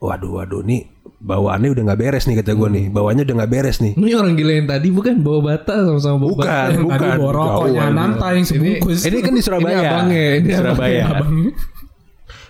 waduh 0.00 0.40
waduh 0.40 0.64
nih 0.64 0.88
bawaannya 1.16 1.72
udah 1.72 1.82
nggak 1.88 2.00
beres 2.00 2.24
nih 2.24 2.40
kata 2.40 2.56
gue 2.56 2.68
nih. 2.72 2.84
Bawaannya 2.88 3.22
udah 3.24 3.34
nggak 3.36 3.52
beres 3.52 3.76
nih. 3.80 3.92
Ini 3.94 4.10
orang 4.16 4.32
gila 4.32 4.52
yang 4.54 4.68
tadi 4.68 4.88
bukan 4.88 5.14
bawa 5.20 5.40
bata 5.52 5.74
sama-sama 5.84 6.16
bawa 6.18 6.34
bata. 6.34 6.40
Bukan, 6.40 6.68
Yang 6.72 6.82
bukan. 6.82 6.96
tadi 6.98 7.18
bawa 7.20 7.32
rokoknya 7.32 7.82
nanta 7.90 8.26
yang 8.32 8.46
sebungkus. 8.46 9.00
Ini 9.04 9.16
kan 9.20 9.32
di 9.32 9.42
Surabaya. 9.44 9.76
Ini 9.76 9.84
abangnya, 9.84 10.24
ini 10.34 10.48
Surabaya. 10.50 11.02
Abangnya. 11.12 11.50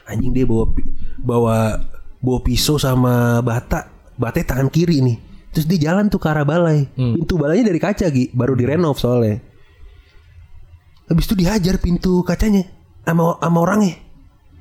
Anjing 0.07 0.31
dia 0.31 0.47
bawa 0.47 0.65
bawa 1.19 1.57
bawa 2.23 2.39
pisau 2.41 2.79
sama 2.79 3.43
bata. 3.43 3.91
Batanya 4.15 4.47
tangan 4.55 4.71
kiri 4.71 5.03
nih. 5.03 5.17
Terus 5.51 5.67
dia 5.67 5.91
jalan 5.91 6.07
tuh 6.07 6.17
ke 6.17 6.29
arah 6.31 6.45
balai. 6.45 6.87
Pintu 6.95 7.35
balainya 7.35 7.67
dari 7.67 7.81
kaca 7.81 8.07
Gi, 8.07 8.31
baru 8.31 8.55
direnov 8.55 8.95
soalnya. 8.95 9.41
Habis 11.07 11.25
itu 11.25 11.35
dihajar 11.37 11.79
pintu 11.79 12.23
kacanya 12.23 12.67
sama 13.03 13.39
sama 13.39 13.59
orangnya. 13.61 14.06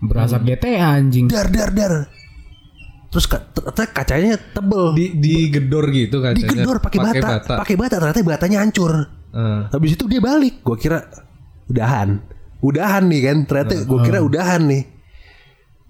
Berasa 0.04 0.42
GTA 0.42 1.00
anjing. 1.00 1.32
Dar 1.32 1.48
dar 1.48 1.72
dar. 1.72 1.94
Terus 3.10 3.26
ternyata 3.32 3.84
kacanya 3.96 4.36
tebel. 4.36 4.92
Di 4.92 5.06
digedor 5.16 5.88
gitu 5.88 6.20
kacanya. 6.20 6.40
digedor 6.44 6.78
pakai 6.84 7.00
bata, 7.00 7.28
pakai 7.64 7.76
bata 7.80 7.96
ternyata 8.04 8.20
batanya 8.28 8.60
hancur. 8.60 8.92
Ah. 9.32 9.72
Habis 9.72 9.96
itu 9.96 10.04
dia 10.08 10.20
balik, 10.20 10.60
gua 10.64 10.76
kira 10.76 11.00
udahan, 11.68 12.20
udahan 12.60 13.04
nih 13.08 13.22
kan, 13.24 13.38
ternyata 13.48 13.74
gua 13.88 14.00
kira 14.04 14.20
udahan 14.20 14.64
nih. 14.68 14.84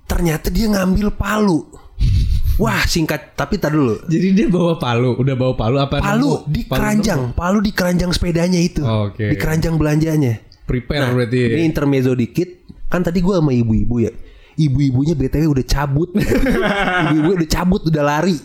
Ternyata 0.05 0.53
dia 0.53 0.69
ngambil 0.69 1.09
palu. 1.17 1.65
Wah 2.61 2.85
singkat, 2.85 3.33
tapi 3.35 3.57
tar 3.57 3.73
dulu. 3.73 4.05
Jadi 4.05 4.27
dia 4.31 4.47
bawa 4.47 4.77
palu, 4.77 5.17
udah 5.17 5.35
bawa 5.35 5.53
palu 5.57 5.77
apa? 5.81 5.99
Palu 5.99 6.45
nemu? 6.45 6.53
di 6.53 6.61
Palu 6.63 6.77
keranjang, 6.77 7.21
palu 7.35 7.59
di 7.59 7.71
keranjang 7.73 8.11
sepedanya 8.15 8.61
itu, 8.61 8.79
Oh, 8.85 9.11
oke. 9.11 9.19
di 9.27 9.35
keranjang 9.35 9.75
belanjanya. 9.75 10.39
Prepare 10.63 11.11
berarti. 11.11 11.51
Ini 11.51 11.61
intermezzo 11.67 12.15
dikit, 12.15 12.49
kan 12.87 13.01
tadi 13.01 13.19
gua 13.19 13.39
sama 13.39 13.51
ibu-ibu 13.51 13.97
ya. 13.99 14.11
Ibu-ibunya 14.55 15.13
BTW 15.13 15.51
udah 15.51 15.65
cabut. 15.65 16.15
Ibu-ibu 16.15 17.31
udah 17.35 17.49
cabut, 17.49 17.81
udah 17.83 18.03
lari. 18.05 18.39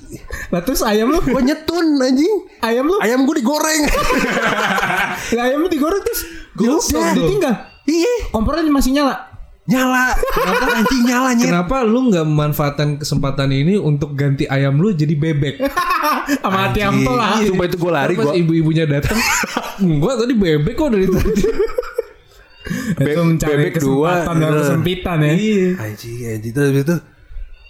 Lah 0.50 0.58
terus 0.60 0.82
ayam 0.82 1.06
lu, 1.08 1.22
Gua 1.22 1.38
nyetun 1.38 1.86
anjing. 1.96 2.34
ayam 2.60 2.82
lu, 2.84 2.98
Ayam 2.98 3.22
gue 3.22 3.38
digoreng. 3.38 3.82
lah 5.34 5.42
ayam 5.44 5.58
lu 5.60 5.68
digoreng 5.68 6.02
terus. 6.02 6.26
Dong. 6.52 6.82
ditinggal. 7.14 7.54
Iya, 7.86 8.26
Kompornya 8.28 8.66
masih 8.66 8.90
nyala. 8.92 9.30
nyala. 9.62 10.18
Kenapa 10.18 10.70
anjing 10.74 11.02
nyala 11.04 11.30
nyet? 11.30 11.46
Kenapa 11.46 11.76
lu 11.80 12.10
nggak 12.10 12.26
memanfaatkan 12.26 12.88
kesempatan 12.98 13.48
ini 13.48 13.78
untuk 13.78 14.12
ganti 14.12 14.44
ayam 14.44 14.76
lu 14.76 14.90
jadi 14.90 15.14
bebek? 15.14 15.62
Sama 16.42 16.58
hati 16.66 16.82
ampel 16.82 17.14
lah. 17.14 17.38
Sumpah 17.38 17.66
itu 17.66 17.78
gue 17.78 17.92
lari 17.92 18.14
Pas 18.14 18.26
gue. 18.26 18.34
ibu-ibunya 18.36 18.82
datang, 18.84 19.14
gua 20.02 20.18
tadi 20.18 20.34
bebek 20.34 20.74
kok 20.74 20.90
dari 20.90 21.06
tadi. 21.06 21.42
Itu 22.94 23.20
mencari 23.22 23.68
bebek 23.68 23.76
dua. 23.78 24.10
kesempatan 24.20 24.34
dan 24.36 24.48
Eh. 24.48 24.58
kesempitan 24.58 25.18
ya. 25.18 25.32
Iya. 25.32 25.66
Anjing, 25.78 26.14
anjing 26.28 26.52
terus 26.52 26.74
itu. 26.78 26.96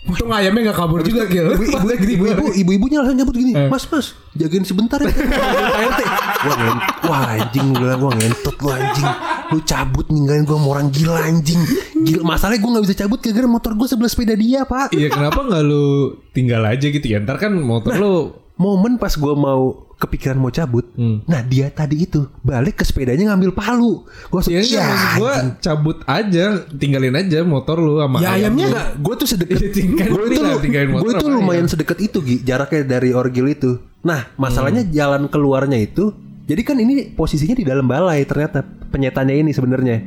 Untung 0.00 0.33
ayamnya 0.33 0.72
gak 0.72 0.79
kabur 0.79 1.00
juga 1.00 1.29
Gil. 1.29 1.44
Ibu, 1.53 1.61
ibu, 1.62 1.87
ibu, 1.92 2.24
ibu, 2.24 2.44
ibu, 2.57 2.70
ibunya 2.72 2.98
langsung 2.98 3.20
nyebut 3.20 3.37
gini, 3.37 3.53
Eh. 3.53 3.68
mas, 3.68 3.85
mas, 3.85 4.16
jagain 4.33 4.64
sebentar 4.64 4.96
ya. 4.96 5.12
RT. 5.12 6.00
Wah, 6.40 6.57
ngen- 6.57 6.83
wah 7.05 7.22
anjing, 7.31 7.66
gue 7.68 7.85
bilang, 7.85 8.00
wah 8.00 8.14
ngentot 8.14 8.57
lu 8.57 8.68
anjing. 8.70 9.09
Lu 9.50 9.59
cabut 9.61 10.09
ninggalin 10.09 10.42
gue 10.42 10.57
sama 10.57 10.68
orang 10.70 10.88
gila 10.88 11.20
anjing. 11.20 11.61
Gila, 12.00 12.22
masalahnya 12.24 12.59
gue 12.59 12.70
gak 12.72 12.85
bisa 12.88 12.96
cabut 12.98 13.18
gara-gara 13.20 13.44
motor 13.46 13.72
gue 13.74 13.87
sebelah 13.87 14.09
sepeda 14.09 14.35
dia, 14.35 14.64
pak. 14.64 14.88
Iya 14.90 15.09
kenapa 15.11 15.40
nggak 15.42 15.62
lu 15.62 15.85
tinggal 16.31 16.64
aja 16.64 16.87
gitu 16.87 17.05
ya? 17.05 17.20
Ntar 17.20 17.37
kan 17.38 17.53
motor 17.55 17.92
lu 17.92 18.14
Momen 18.57 18.96
pas 18.96 19.09
gue 19.11 19.35
mau 19.35 19.88
kepikiran 20.00 20.34
mau 20.34 20.48
cabut, 20.48 20.88
nah 21.22 21.44
dia 21.44 21.68
tadi 21.68 22.02
itu 22.02 22.24
balik 22.40 22.80
ke 22.80 22.84
sepedanya 22.84 23.30
ngambil 23.30 23.52
palu. 23.52 24.08
Gue 24.26 24.40
langsung, 24.40 24.50
Ya 24.50 24.64
enggak 24.64 24.88
maksud 24.88 25.12
gua 25.14 25.32
cabut 25.60 25.98
aja, 26.02 26.44
tinggalin 26.72 27.14
aja 27.14 27.38
motor 27.44 27.76
lu 27.76 28.00
sama 28.00 28.16
Ya, 28.18 28.32
ayam 28.32 28.56
ayamnya 28.56 28.64
lu. 28.64 28.70
Enggak, 28.72 28.88
gue 28.96 29.14
tuh 29.14 29.28
sedekat 29.28 29.58
Iya, 29.60 30.56
gue 30.56 30.88
motor 30.88 31.04
gue 31.04 31.12
sama 31.20 31.36
lumayan 31.36 31.58
ayam. 31.60 31.68
sedekat 31.68 31.98
itu 32.00 32.18
Gi, 32.18 32.36
jaraknya 32.40 32.82
dari 32.88 33.12
orgil 33.12 33.44
itu. 33.46 33.76
Nah, 34.00 34.32
masalahnya 34.34 34.80
Hmm. 34.80 34.90
jalan 34.90 35.22
keluarnya 35.28 35.76
itu, 35.76 36.16
jadi 36.44 36.64
kan 36.64 36.80
ini 36.80 37.12
posisinya 37.12 37.52
di 37.52 37.68
dalam 37.68 37.84
balai 37.84 38.24
ternyata 38.24 38.64
penyetannya 38.64 39.36
ini 39.36 39.52
sebenarnya. 39.52 40.00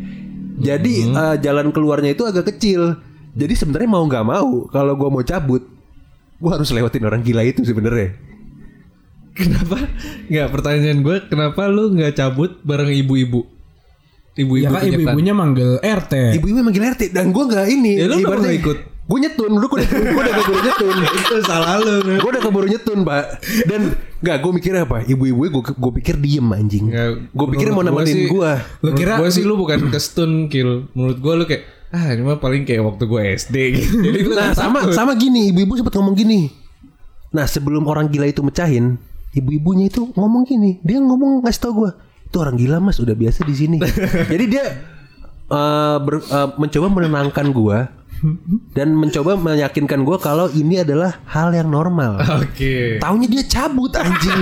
Jadi 0.57 0.93
Hmm. 1.05 1.13
eh, 1.13 1.35
jalan 1.39 1.69
keluarnya 1.69 2.11
itu 2.11 2.25
agak 2.25 2.49
kecil. 2.49 2.97
Jadi 3.33 3.53
sebenarnya 3.53 3.89
mau 3.89 4.01
nggak 4.01 4.25
mau, 4.25 4.65
kalau 4.67 4.93
gue 4.93 5.09
mau 5.09 5.21
cabut, 5.21 5.61
gue 6.35 6.49
harus 6.49 6.69
lewatin 6.69 7.01
orang 7.01 7.21
gila 7.21 7.41
itu 7.41 7.61
sebenarnya. 7.61 8.32
Kenapa? 9.33 9.77
Enggak, 10.29 10.47
pertanyaan 10.53 10.99
gue 11.01 11.15
kenapa 11.25 11.65
lu 11.65 11.93
nggak 11.93 12.13
cabut 12.13 12.61
bareng 12.61 12.93
ibu-ibu? 12.93 13.49
Ibu-ibu 14.33 14.65
Ya 14.65 14.69
kan 14.69 14.85
ibu-ibunya 14.85 15.33
manggil 15.33 15.77
RT. 15.77 16.37
Ibu-ibu 16.37 16.61
manggil 16.61 16.85
RT 16.85 17.13
dan 17.13 17.29
gue 17.29 17.43
nggak 17.43 17.65
ini. 17.69 17.91
Ya, 17.97 18.05
lu 18.09 18.21
nggak 18.21 18.57
ikut? 18.61 18.77
Gue 19.03 19.19
nyetun, 19.19 19.51
lu 19.51 19.67
gue 19.67 19.83
udah, 19.83 19.89
gue 19.89 20.15
udah 20.15 20.33
keburu 20.39 20.59
nyetun. 20.63 20.95
Itu 21.19 21.35
salah 21.43 21.75
lu. 21.75 22.17
Gue 22.17 22.29
udah 22.29 22.41
keburu 22.41 22.65
nyetun 22.65 22.99
pak 23.03 23.23
dan 23.67 23.81
nggak 24.23 24.37
gue 24.39 24.51
mikir 24.55 24.71
apa 24.79 25.03
ibu-ibu 25.03 25.43
gue 25.51 25.63
gue 25.75 25.91
pikir 25.99 26.15
diem 26.15 26.47
anjing 26.47 26.87
Nggak, 26.87 27.35
gue 27.35 27.47
pikir 27.51 27.67
mau 27.75 27.83
nemenin 27.83 28.31
gue 28.31 28.51
Lu 28.79 28.89
kira- 28.95 29.19
gue 29.19 29.27
sih 29.27 29.43
lu 29.43 29.59
bukan 29.59 29.91
ke 29.91 29.99
stun 29.99 30.47
kill. 30.47 30.87
Menurut 30.95 31.19
gue 31.19 31.33
lu 31.35 31.43
kayak 31.43 31.63
ah 31.93 32.09
ini 32.09 32.25
mah 32.25 32.41
paling 32.41 32.63
kayak 32.63 32.81
waktu 32.81 33.05
gue 33.05 33.21
SD 33.37 33.55
gitu. 33.75 33.93
Jadi 34.07 34.19
lu 34.23 34.33
nah 34.33 34.49
nggak 34.49 34.57
sama 34.57 34.79
sama 34.89 35.13
gini 35.13 35.51
ibu-ibu 35.51 35.77
sempat 35.77 35.93
ngomong 35.93 36.15
gini 36.15 36.49
nah 37.29 37.45
sebelum 37.45 37.85
orang 37.85 38.07
gila 38.07 38.25
itu 38.25 38.41
mecahin 38.41 38.97
ibu-ibunya 39.33 39.89
itu 39.89 40.09
ngomong 40.13 40.45
gini 40.45 40.77
dia 40.81 40.97
ngomong 40.97 41.41
ngasih 41.41 41.61
tau 41.61 41.73
gue 41.73 41.91
itu 42.23 42.41
orang 42.41 42.57
gila 42.57 42.81
mas 42.81 42.97
udah 42.97 43.13
biasa 43.13 43.45
di 43.45 43.53
sini. 43.53 43.77
Jadi 44.33 44.45
dia 44.49 44.65
eh, 45.45 45.97
ber- 46.01 46.25
eh, 46.25 46.49
mencoba 46.57 46.87
menenangkan 46.89 47.47
gue 47.53 47.79
dan 48.73 48.95
mencoba 48.95 49.35
meyakinkan 49.35 50.01
gue 50.01 50.17
kalau 50.17 50.47
ini 50.49 50.81
adalah 50.81 51.21
hal 51.29 51.53
yang 51.53 51.69
normal. 51.69 52.17
Oke. 52.41 52.97
Taunya 52.97 53.27
dia 53.29 53.43
cabut 53.45 53.93
anjing. 53.93 54.41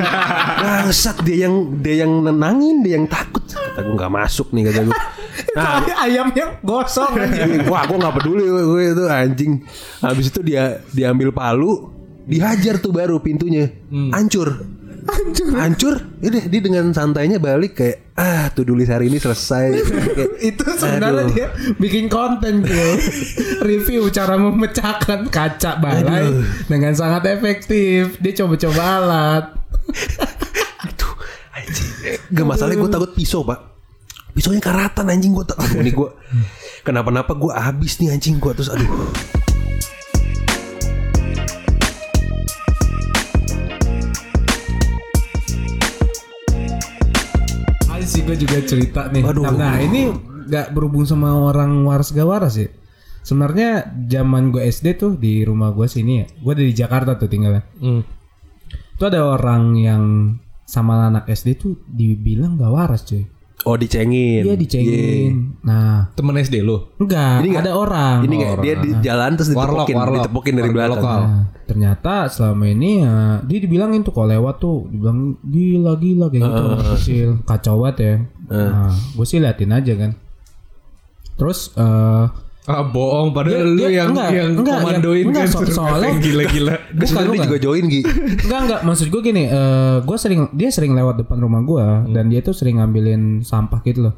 Bangsat 0.61 1.19
dia 1.25 1.49
yang 1.49 1.83
dia 1.83 2.07
yang 2.07 2.23
nenangin 2.23 2.79
dia 2.79 2.95
yang 2.95 3.11
takut. 3.11 3.43
Kata 3.43 3.83
gue 3.83 3.91
nggak 3.91 4.13
masuk 4.13 4.55
nih 4.55 4.71
kata 4.71 4.79
gue 4.87 4.95
nah. 5.59 5.83
ayamnya 6.05 6.61
gosong 6.63 7.11
anjing. 7.27 7.67
wah 7.67 7.83
gue 7.83 7.97
nggak 7.99 8.15
peduli 8.21 8.43
gue, 8.47 8.83
itu 8.95 9.03
anjing. 9.09 9.53
Habis 9.99 10.31
itu 10.31 10.39
dia 10.45 10.79
diambil 10.95 11.35
palu 11.35 11.91
dihajar 12.23 12.79
tuh 12.79 12.95
baru 12.95 13.19
pintunya. 13.19 13.67
Hancur 13.89 14.79
hancur 15.07 15.47
hancur 15.57 15.95
Udah, 16.21 16.43
dia 16.45 16.61
dengan 16.61 16.93
santainya 16.93 17.41
balik 17.41 17.77
kayak 17.77 18.13
ah 18.13 18.53
tuh 18.53 18.61
tulis 18.61 18.85
hari 18.85 19.09
ini 19.09 19.17
selesai 19.17 19.67
Kayak, 20.17 20.31
Itu 20.37 20.63
sebenarnya 20.77 21.25
aduh. 21.25 21.33
dia 21.33 21.47
bikin 21.77 22.05
konten 22.05 22.61
Gil. 22.61 22.97
Review 23.69 24.05
cara 24.13 24.37
memecahkan 24.37 25.29
kaca 25.29 25.71
balai 25.77 26.29
Aduh. 26.29 26.45
dengan 26.69 26.93
sangat 26.93 27.25
efektif. 27.33 28.21
Dia 28.21 28.33
coba-coba 28.37 28.81
alat. 29.01 29.45
Aduh, 30.85 31.13
anjing. 31.57 31.89
Gak 32.29 32.45
masalah 32.45 32.73
gue 32.73 32.89
takut 32.89 33.11
pisau 33.13 33.41
pak 33.41 33.59
Pisaunya 34.31 34.63
karatan 34.63 35.11
anjing 35.11 35.33
gue 35.33 35.43
Aduh 35.43 35.81
ini 35.81 35.91
gue 35.91 36.09
Kenapa-napa 36.81 37.35
gue 37.35 37.51
habis 37.51 37.99
nih 37.99 38.15
anjing 38.15 38.39
gue 38.39 38.51
Terus 38.55 38.71
aduh 38.71 38.87
sih 48.21 48.27
gue 48.29 48.37
juga 48.37 48.57
cerita 48.61 49.01
nih. 49.09 49.25
Waduh. 49.25 49.43
Nah, 49.49 49.53
nah, 49.57 49.75
ini 49.81 50.13
nggak 50.45 50.77
berhubung 50.77 51.09
sama 51.09 51.33
orang 51.33 51.81
waras 51.89 52.13
gak 52.13 52.29
waras 52.29 52.53
ya. 52.53 52.69
Sebenarnya 53.25 53.89
zaman 54.05 54.53
gue 54.53 54.61
SD 54.69 54.97
tuh 54.97 55.17
di 55.17 55.41
rumah 55.41 55.73
gue 55.73 55.89
sini 55.89 56.21
ya. 56.21 56.25
Gue 56.37 56.53
dari 56.53 56.69
Jakarta 56.69 57.17
tuh 57.17 57.25
tinggalnya. 57.25 57.65
Hmm. 57.81 58.05
Itu 58.93 59.03
ada 59.09 59.25
orang 59.25 59.73
yang 59.73 60.03
sama 60.69 61.09
anak 61.09 61.25
SD 61.33 61.57
tuh 61.57 61.81
dibilang 61.89 62.61
gak 62.61 62.69
waras 62.69 63.01
cuy. 63.09 63.25
Oh 63.61 63.75
dicengin. 63.75 64.41
Dia 64.41 64.55
dicengin. 64.55 65.53
Nah, 65.61 66.09
Temen 66.11 66.33
SD 66.35 66.59
lo. 66.59 66.97
enggak, 66.97 67.39
Ini 67.39 67.47
nggak- 67.47 67.61
ada 67.61 67.71
orang. 67.71 68.17
Ini 68.21 68.33
nggak 68.33 68.55
dia 68.59 68.73
di 68.75 68.89
jalan 68.99 69.31
terus 69.33 69.49
Warlock, 69.51 69.85
ditepukin, 69.85 69.95
warlock. 69.95 70.17
ditepukin 70.19 70.53
dari 70.55 70.69
belakang. 70.71 70.91
lokal. 70.95 71.19
Nah, 71.21 71.43
ternyata 71.63 72.13
selama 72.27 72.65
ini 72.67 72.89
ya 72.99 73.13
dia 73.41 73.59
dibilangin 73.59 74.01
tuh 74.01 74.11
kalau 74.11 74.27
lewat 74.27 74.55
tuh 74.57 74.87
dibilang 74.87 75.19
gila 75.41 75.93
gila 75.95 76.25
kayak 76.27 76.41
gitu 76.41 76.61
anak 76.67 76.87
kecil 76.91 77.29
kacau 77.43 77.75
banget 77.79 77.97
ya. 77.99 78.13
Nah, 78.49 78.89
gue 78.91 79.25
sih 79.25 79.37
liatin 79.37 79.71
aja 79.71 79.93
kan. 79.95 80.11
Terus 81.33 81.59
eh 81.75 82.25
Ah 82.73 82.83
bohong 82.83 83.29
padahal 83.29 83.51
Dia- 83.53 83.67
lu 83.67 83.75
dia- 83.77 83.91
yang 83.93 84.09
enggak, 84.09 84.29
yang 84.29 84.49
enggak, 84.53 84.77
komandoin 84.79 85.25
enggak, 85.25 85.43
kan 85.43 85.51
so- 85.51 85.75
soalnya- 85.75 86.15
gila-gila. 86.17 86.75
Terus 86.89 87.09
Bukan, 87.13 87.25
dia 87.29 87.39
juga 87.43 87.59
join 87.59 87.83
Gi. 87.85 88.01
enggak 88.41 88.59
enggak 88.61 88.79
maksud 88.81 89.07
gue 89.07 89.21
gini, 89.21 89.43
eh 89.45 89.95
gue 89.99 90.17
sering 90.17 90.41
dia 90.51 90.69
sering 90.69 90.91
lewat 90.91 91.15
depan 91.17 91.37
rumah 91.37 91.61
gue 91.61 91.85
dan 92.11 92.25
dia 92.27 92.39
tuh 92.39 92.51
sering 92.51 92.77
ngambilin 92.77 93.21
sampah 93.41 93.81
gitu 93.81 94.07
loh. 94.07 94.15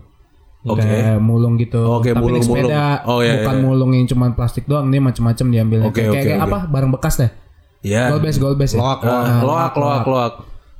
Oke. 0.63 0.79
Kayak 0.79 1.19
mulung 1.19 1.57
gitu. 1.57 1.75
Oke, 1.75 2.09
Tapi 2.09 2.23
naik 2.23 2.23
mulung-mulung. 2.39 2.71
sepeda, 2.71 3.03
Oh, 3.03 3.19
iya, 3.19 3.35
bukan 3.37 3.51
iya. 3.53 3.63
mulung 3.65 3.91
yang 3.91 4.07
cuma 4.07 4.31
plastik 4.31 4.63
doang, 4.63 4.87
dia 4.87 4.97
macam-macam 4.97 5.45
diambilnya. 5.49 5.87
Oke, 5.87 5.99
kayak, 5.99 6.07
oke, 6.07 6.23
kayak, 6.23 6.37
oke. 6.37 6.47
apa? 6.47 6.59
Barang 6.71 6.87
bekas 6.89 7.15
deh. 7.17 7.31
Ya. 7.83 8.07
Golbes, 8.07 8.39
golbes 8.39 8.71
ya. 8.71 8.79
Loak, 8.79 9.03
Ah, 9.03 9.11
Nah, 9.21 9.39
loak, 9.43 9.73
loak, 9.75 10.03
loak. 10.05 10.33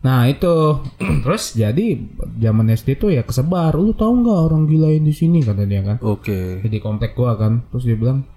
Nah 0.03 0.27
itu 0.27 0.83
terus 1.23 1.55
jadi 1.55 1.95
zaman 2.37 2.67
SD 2.75 2.99
tuh 2.99 3.09
ya 3.15 3.23
kesebar. 3.23 3.71
Lu 3.79 3.95
tahu 3.95 4.23
nggak 4.23 4.39
orang 4.51 4.63
gila 4.67 4.91
yang 4.91 5.07
di 5.07 5.15
sini 5.15 5.39
kata 5.39 5.63
dia 5.63 5.81
kan. 5.81 5.97
Oke. 6.03 6.59
Di 6.59 6.79
komplek 6.83 7.15
gua 7.15 7.39
kan. 7.39 7.63
Terus 7.71 7.83
dia 7.87 7.95
bilang, 7.95 8.27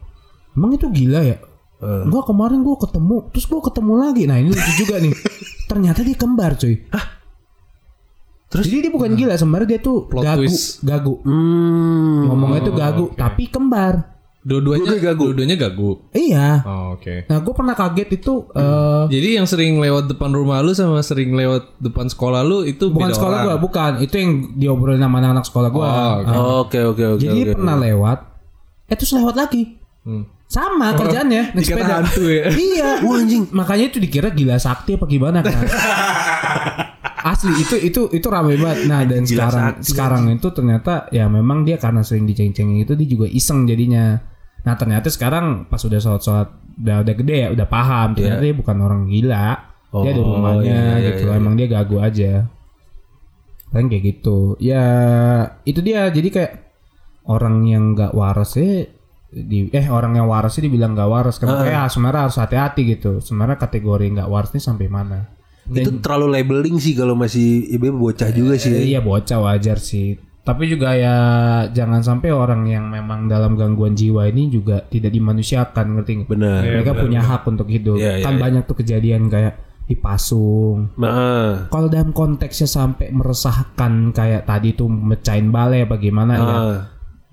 emang 0.54 0.78
itu 0.78 0.86
gila 0.88 1.20
ya? 1.26 1.36
Eh. 1.82 2.02
Enggak 2.06 2.30
kemarin 2.30 2.62
gua 2.62 2.78
ketemu, 2.78 3.16
terus 3.34 3.44
gua 3.50 3.60
ketemu 3.66 3.92
lagi. 3.98 4.22
Nah 4.30 4.36
ini 4.38 4.48
lucu 4.54 4.72
juga 4.86 4.96
nih. 5.02 5.12
Ternyata 5.70 6.00
dia 6.06 6.16
kembar 6.16 6.54
cuy. 6.54 6.86
Terus? 8.46 8.64
Jadi 8.70 8.86
dia 8.86 8.92
bukan 8.94 9.10
gila 9.18 9.34
sebenarnya 9.34 9.68
dia 9.74 9.80
tuh 9.82 10.06
Plot 10.06 10.22
gagu, 10.22 10.46
twist. 10.46 10.80
gagu. 10.86 11.18
Hmm. 11.26 12.30
Ngomongnya 12.30 12.62
tuh 12.62 12.74
gagu, 12.78 13.04
tapi 13.18 13.50
kembar. 13.50 14.15
Dua-duanya 14.46 14.94
Dua-duanya 14.94 15.02
gagu. 15.02 15.22
Dua-duanya 15.26 15.56
gagu. 15.58 15.90
Iya. 16.14 16.48
Oh, 16.62 16.94
oke. 16.94 17.26
Nah 17.26 17.38
gue 17.42 17.54
pernah 17.58 17.74
kaget 17.74 18.08
itu 18.14 18.34
eh, 18.54 19.04
Jadi 19.10 19.28
yang 19.42 19.46
sering 19.50 19.82
lewat 19.82 20.06
depan 20.06 20.30
rumah 20.30 20.62
lu 20.62 20.70
sama 20.70 21.02
sering 21.02 21.34
lewat 21.34 21.82
depan 21.82 22.06
sekolah 22.06 22.46
lu 22.46 22.62
itu 22.62 22.94
bukan 22.94 23.10
beda 23.10 23.18
sekolah 23.18 23.38
orang. 23.42 23.46
gua, 23.50 23.56
bukan. 23.58 23.92
Itu 24.06 24.14
yang 24.22 24.54
diobrolin 24.54 25.02
sama 25.02 25.18
anak-anak 25.18 25.44
sekolah 25.50 25.68
gua. 25.74 25.86
Oh, 25.90 26.14
oke. 26.22 26.30
Ah. 26.30 26.38
Oke, 26.62 26.78
oke, 26.78 27.04
oke. 27.18 27.22
Jadi 27.26 27.38
dia 27.42 27.50
oke. 27.50 27.58
pernah 27.58 27.74
lewat, 27.74 28.18
eh 28.86 28.94
terus 28.94 29.12
lewat 29.18 29.34
lagi. 29.34 29.62
Hmm. 30.06 30.24
Sama 30.46 30.94
kerjaannya 30.94 31.58
naik 31.58 31.66
dikata 31.66 31.82
sepeda. 31.82 31.94
hantu 31.98 32.24
ya? 32.30 32.44
iya, 32.70 32.90
Wah, 33.02 33.18
anjing. 33.18 33.50
Makanya 33.50 33.84
itu 33.90 33.98
dikira 33.98 34.30
gila 34.30 34.62
sakti 34.62 34.94
apa 34.94 35.10
gimana 35.10 35.42
kan? 35.42 35.58
Asli 37.34 37.50
itu 37.58 37.74
itu 37.82 38.02
itu 38.14 38.26
ramai 38.30 38.54
banget. 38.54 38.86
Nah 38.86 39.02
dan 39.02 39.26
sekarang 39.26 39.82
sekarang 39.82 40.30
itu 40.30 40.46
ternyata 40.54 41.10
ya 41.10 41.26
memang 41.26 41.66
dia 41.66 41.74
karena 41.82 42.06
sering 42.06 42.30
diceng-cengin 42.30 42.86
itu 42.86 42.94
dia 42.94 43.08
juga 43.10 43.26
iseng 43.26 43.66
jadinya. 43.66 44.35
Nah 44.66 44.74
ternyata 44.74 45.06
sekarang 45.06 45.64
pas 45.64 45.78
udah 45.78 45.96
sholat 45.96 46.20
sholat 46.20 46.48
udah 46.76 46.96
udah 47.00 47.14
gede 47.14 47.36
ya 47.38 47.48
udah 47.48 47.66
paham 47.66 48.12
ternyata 48.12 48.42
dia 48.42 48.52
bukan 48.52 48.76
orang 48.78 49.02
gila. 49.06 49.48
dia 49.96 50.10
ada 50.12 50.20
Oh, 50.20 50.28
rumahnya 50.28 50.66
iya, 50.66 50.98
iya, 50.98 51.08
gitu. 51.08 51.24
iya. 51.24 51.38
Emang 51.38 51.54
dia 51.54 51.66
gagu 51.66 51.96
aja. 51.98 52.32
Kan 53.68 53.86
kayak 53.86 54.04
gitu. 54.04 54.58
Ya 54.58 54.84
itu 55.62 55.80
dia. 55.80 56.06
Jadi 56.08 56.28
kayak 56.28 56.52
orang 57.24 57.64
yang 57.64 57.94
nggak 57.94 58.12
waras 58.12 58.54
ya 58.54 58.86
di 59.26 59.66
eh 59.68 59.86
orang 59.86 60.14
yang 60.14 60.26
waras 60.26 60.54
sih 60.54 60.62
dibilang 60.62 60.94
nggak 60.94 61.10
waras 61.10 61.36
kan 61.36 61.50
kayak 61.50 61.90
sebenarnya 61.90 62.22
harus 62.24 62.38
hati-hati 62.38 62.80
gitu 62.88 63.18
sebenarnya 63.18 63.58
kategori 63.58 64.06
nggak 64.14 64.30
waras 64.30 64.54
ini 64.54 64.62
sampai 64.62 64.86
mana 64.86 65.26
Itu 65.66 65.98
terlalu 65.98 66.38
labeling 66.38 66.78
sih 66.78 66.94
kalau 66.94 67.18
masih 67.18 67.66
ibu 67.68 67.90
bocah 67.90 68.30
juga 68.30 68.54
Eh, 68.54 68.62
sih. 68.62 68.70
iya 68.86 69.02
bocah 69.02 69.42
wajar 69.42 69.82
sih 69.82 70.14
tapi 70.46 70.70
juga 70.70 70.94
ya 70.94 71.16
jangan 71.74 72.06
sampai 72.06 72.30
orang 72.30 72.70
yang 72.70 72.86
memang 72.86 73.26
dalam 73.26 73.58
gangguan 73.58 73.98
jiwa 73.98 74.30
ini 74.30 74.46
juga 74.46 74.78
tidak 74.86 75.10
dimanusiakan 75.10 75.98
ngerti 75.98 76.12
nggak? 76.22 76.30
Benar. 76.30 76.60
mereka 76.62 76.92
punya 76.94 77.18
hak 77.20 77.42
untuk 77.44 77.66
hidup 77.66 77.98
Iya, 77.98 78.22
iya, 78.22 78.24
kan 78.24 78.38
banyak 78.38 78.62
tuh 78.62 78.78
kejadian 78.78 79.26
kayak 79.26 79.58
dipasung 79.86 80.94
Nah, 80.94 81.66
kalau 81.66 81.90
dalam 81.90 82.14
konteksnya 82.14 82.70
sampai 82.70 83.10
meresahkan 83.10 84.14
kayak 84.14 84.46
tadi 84.46 84.74
tuh 84.74 84.86
mecahin 84.86 85.50
balai 85.50 85.82
bagaimana 85.82 86.32
ya 86.38 86.46
ah, 86.46 86.78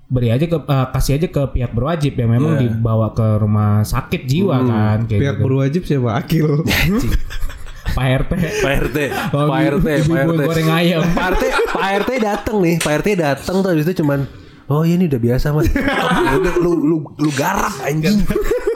beri 0.04 0.28
aja 0.30 0.46
ke 0.46 0.58
eh, 0.58 0.86
kasih 0.90 1.12
aja 1.18 1.28
ke 1.30 1.42
pihak 1.54 1.70
berwajib 1.70 2.14
yang 2.14 2.30
memang 2.34 2.58
dibawa 2.58 3.14
ke 3.14 3.26
rumah 3.38 3.82
sakit 3.82 4.26
jiwa 4.26 4.58
kan 4.62 4.98
kayak 5.06 5.22
Pihak 5.22 5.36
gitu. 5.38 5.44
berwajib 5.46 5.82
siapa? 5.86 6.10
Akil. 6.18 6.46
Pak 7.94 8.06
RT 8.20 8.32
Pak 8.58 8.74
RT, 8.84 8.98
Oh, 9.30 9.46
Pak 9.46 9.60
RT, 9.72 9.86
Pak 10.04 10.20
RT. 10.26 10.40
goreng 10.42 10.68
ayam. 10.68 11.02
Pak 11.08 11.26
RT, 11.32 11.42
Pak 11.70 11.90
RT 12.00 12.10
datang 12.18 12.56
nih, 12.58 12.74
Pak 12.76 12.94
RT 13.00 13.08
datang 13.14 13.56
tuh 13.60 13.70
habis 13.70 13.84
itu 13.84 14.02
cuman 14.02 14.26
Oh 14.64 14.80
iya 14.80 14.96
ini 14.96 15.04
udah 15.04 15.20
biasa 15.20 15.52
mas 15.52 15.68
udah, 15.68 16.56
lu, 16.56 16.72
lu, 16.80 16.96
lu 17.14 17.30
garap 17.30 17.76
anjing 17.80 18.24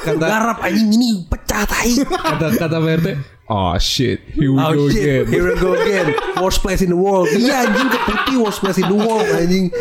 Lu 0.04 0.14
garap 0.16 0.60
anjing 0.60 0.84
ini 0.86 1.24
pecah 1.24 1.64
tai 1.64 1.96
kata 1.98 2.46
kata 2.54 2.76
Pak 2.76 2.92
RT. 2.98 3.08
Oh 3.48 3.72
shit, 3.74 4.20
here 4.30 4.52
we 4.52 4.60
Oh 4.60 4.70
go 4.70 4.84
shit, 4.86 5.00
again. 5.00 5.24
here 5.26 5.44
we 5.44 5.56
go 5.56 5.72
again 5.72 6.12
Worst 6.36 6.60
place 6.60 6.78
in 6.78 6.92
the 6.92 7.00
world 7.00 7.24
Iya 7.28 7.64
anjing 7.64 7.88
ke 7.88 7.98
putih 8.04 8.36
worst 8.38 8.60
place 8.60 8.76
in 8.76 8.84
the 8.84 8.94
world 8.94 9.24
anjing 9.32 9.72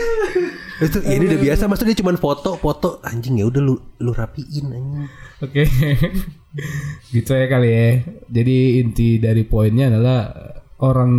itu 0.77 0.97
ya, 1.01 1.17
ini 1.17 1.25
udah 1.25 1.41
biasa 1.41 1.63
mas 1.65 1.81
dia 1.81 1.97
cuman 1.97 2.17
foto 2.21 2.53
foto. 2.57 3.01
Anjing 3.01 3.41
ya 3.41 3.49
udah 3.49 3.61
lu 3.61 3.75
lu 3.97 4.11
rapiin 4.13 4.65
anjing. 4.69 5.09
Oke. 5.41 5.63
gitu 7.13 7.31
ya 7.33 7.45
kali 7.49 7.69
ya. 7.69 7.89
Jadi 8.29 8.57
inti 8.81 9.17
dari 9.17 9.43
poinnya 9.45 9.89
adalah 9.89 10.33
orang 10.81 11.11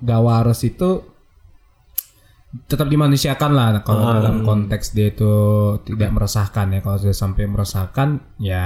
gak 0.00 0.22
waras 0.24 0.64
itu 0.64 1.12
tetap 2.68 2.84
dimanusiakan 2.92 3.50
lah. 3.56 3.68
Nah, 3.72 3.82
kalau 3.84 4.12
dalam 4.12 4.44
konteks 4.44 4.92
dia 4.92 5.08
itu 5.08 5.32
tidak 5.88 6.12
meresahkan 6.12 6.68
ya. 6.68 6.80
Kalau 6.84 6.96
sudah 7.00 7.16
sampai 7.16 7.44
meresahkan 7.48 8.08
ya 8.36 8.64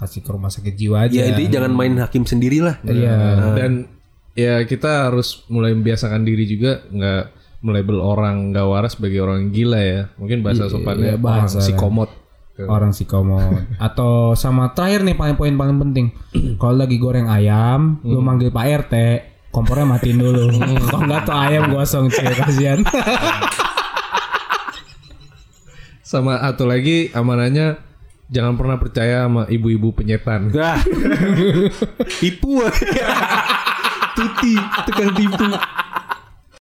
kasih 0.00 0.24
ke 0.24 0.30
rumah 0.32 0.48
sakit 0.48 0.72
jiwa 0.72 1.08
aja. 1.08 1.12
Ya 1.12 1.36
jadi 1.36 1.60
jangan 1.60 1.72
main 1.76 2.00
hakim 2.00 2.24
sendiri 2.24 2.64
lah 2.64 2.80
iya 2.88 3.52
Dan 3.52 3.92
ya 4.32 4.64
kita 4.64 5.12
harus 5.12 5.44
mulai 5.52 5.76
membiasakan 5.76 6.24
diri 6.24 6.48
juga. 6.48 6.80
Nggak 6.88 7.35
melabel 7.66 7.98
orang 7.98 8.54
nggak 8.54 8.66
waras 8.70 8.94
sebagai 8.94 9.26
orang 9.26 9.50
gila 9.50 9.82
ya. 9.82 10.00
Mungkin 10.14 10.46
bahasa 10.46 10.70
sopannya 10.70 11.18
iya, 11.18 11.18
bahasa 11.18 11.58
orang 11.58 11.66
psikomot. 11.66 12.10
orang 12.56 12.88
psikomod 12.96 13.68
atau 13.76 14.32
sama 14.32 14.72
terakhir 14.72 15.04
nih 15.04 15.12
paling 15.12 15.36
poin 15.36 15.52
paling 15.52 15.76
penting 15.76 16.06
kalau 16.60 16.80
lagi 16.80 16.96
goreng 16.96 17.28
ayam 17.28 18.00
lu 18.00 18.24
manggil 18.24 18.48
Pak 18.48 18.88
RT 18.88 18.94
kompornya 19.52 19.84
matiin 19.84 20.16
dulu 20.16 20.56
kalau 20.88 21.04
nggak 21.04 21.28
tuh 21.28 21.36
ayam 21.36 21.68
gosong 21.68 22.08
cuy 22.08 22.32
kasihan 22.32 22.80
Sama 26.06 26.38
atau 26.38 26.70
lagi 26.70 27.10
amanahnya 27.10 27.82
jangan 28.30 28.54
pernah 28.54 28.78
percaya 28.78 29.26
sama 29.26 29.50
ibu-ibu 29.50 29.90
penyetan. 29.90 30.54
Tipu. 32.22 32.62
Tuti, 34.16 34.54
tukang 34.86 35.10
tipu. 35.18 35.50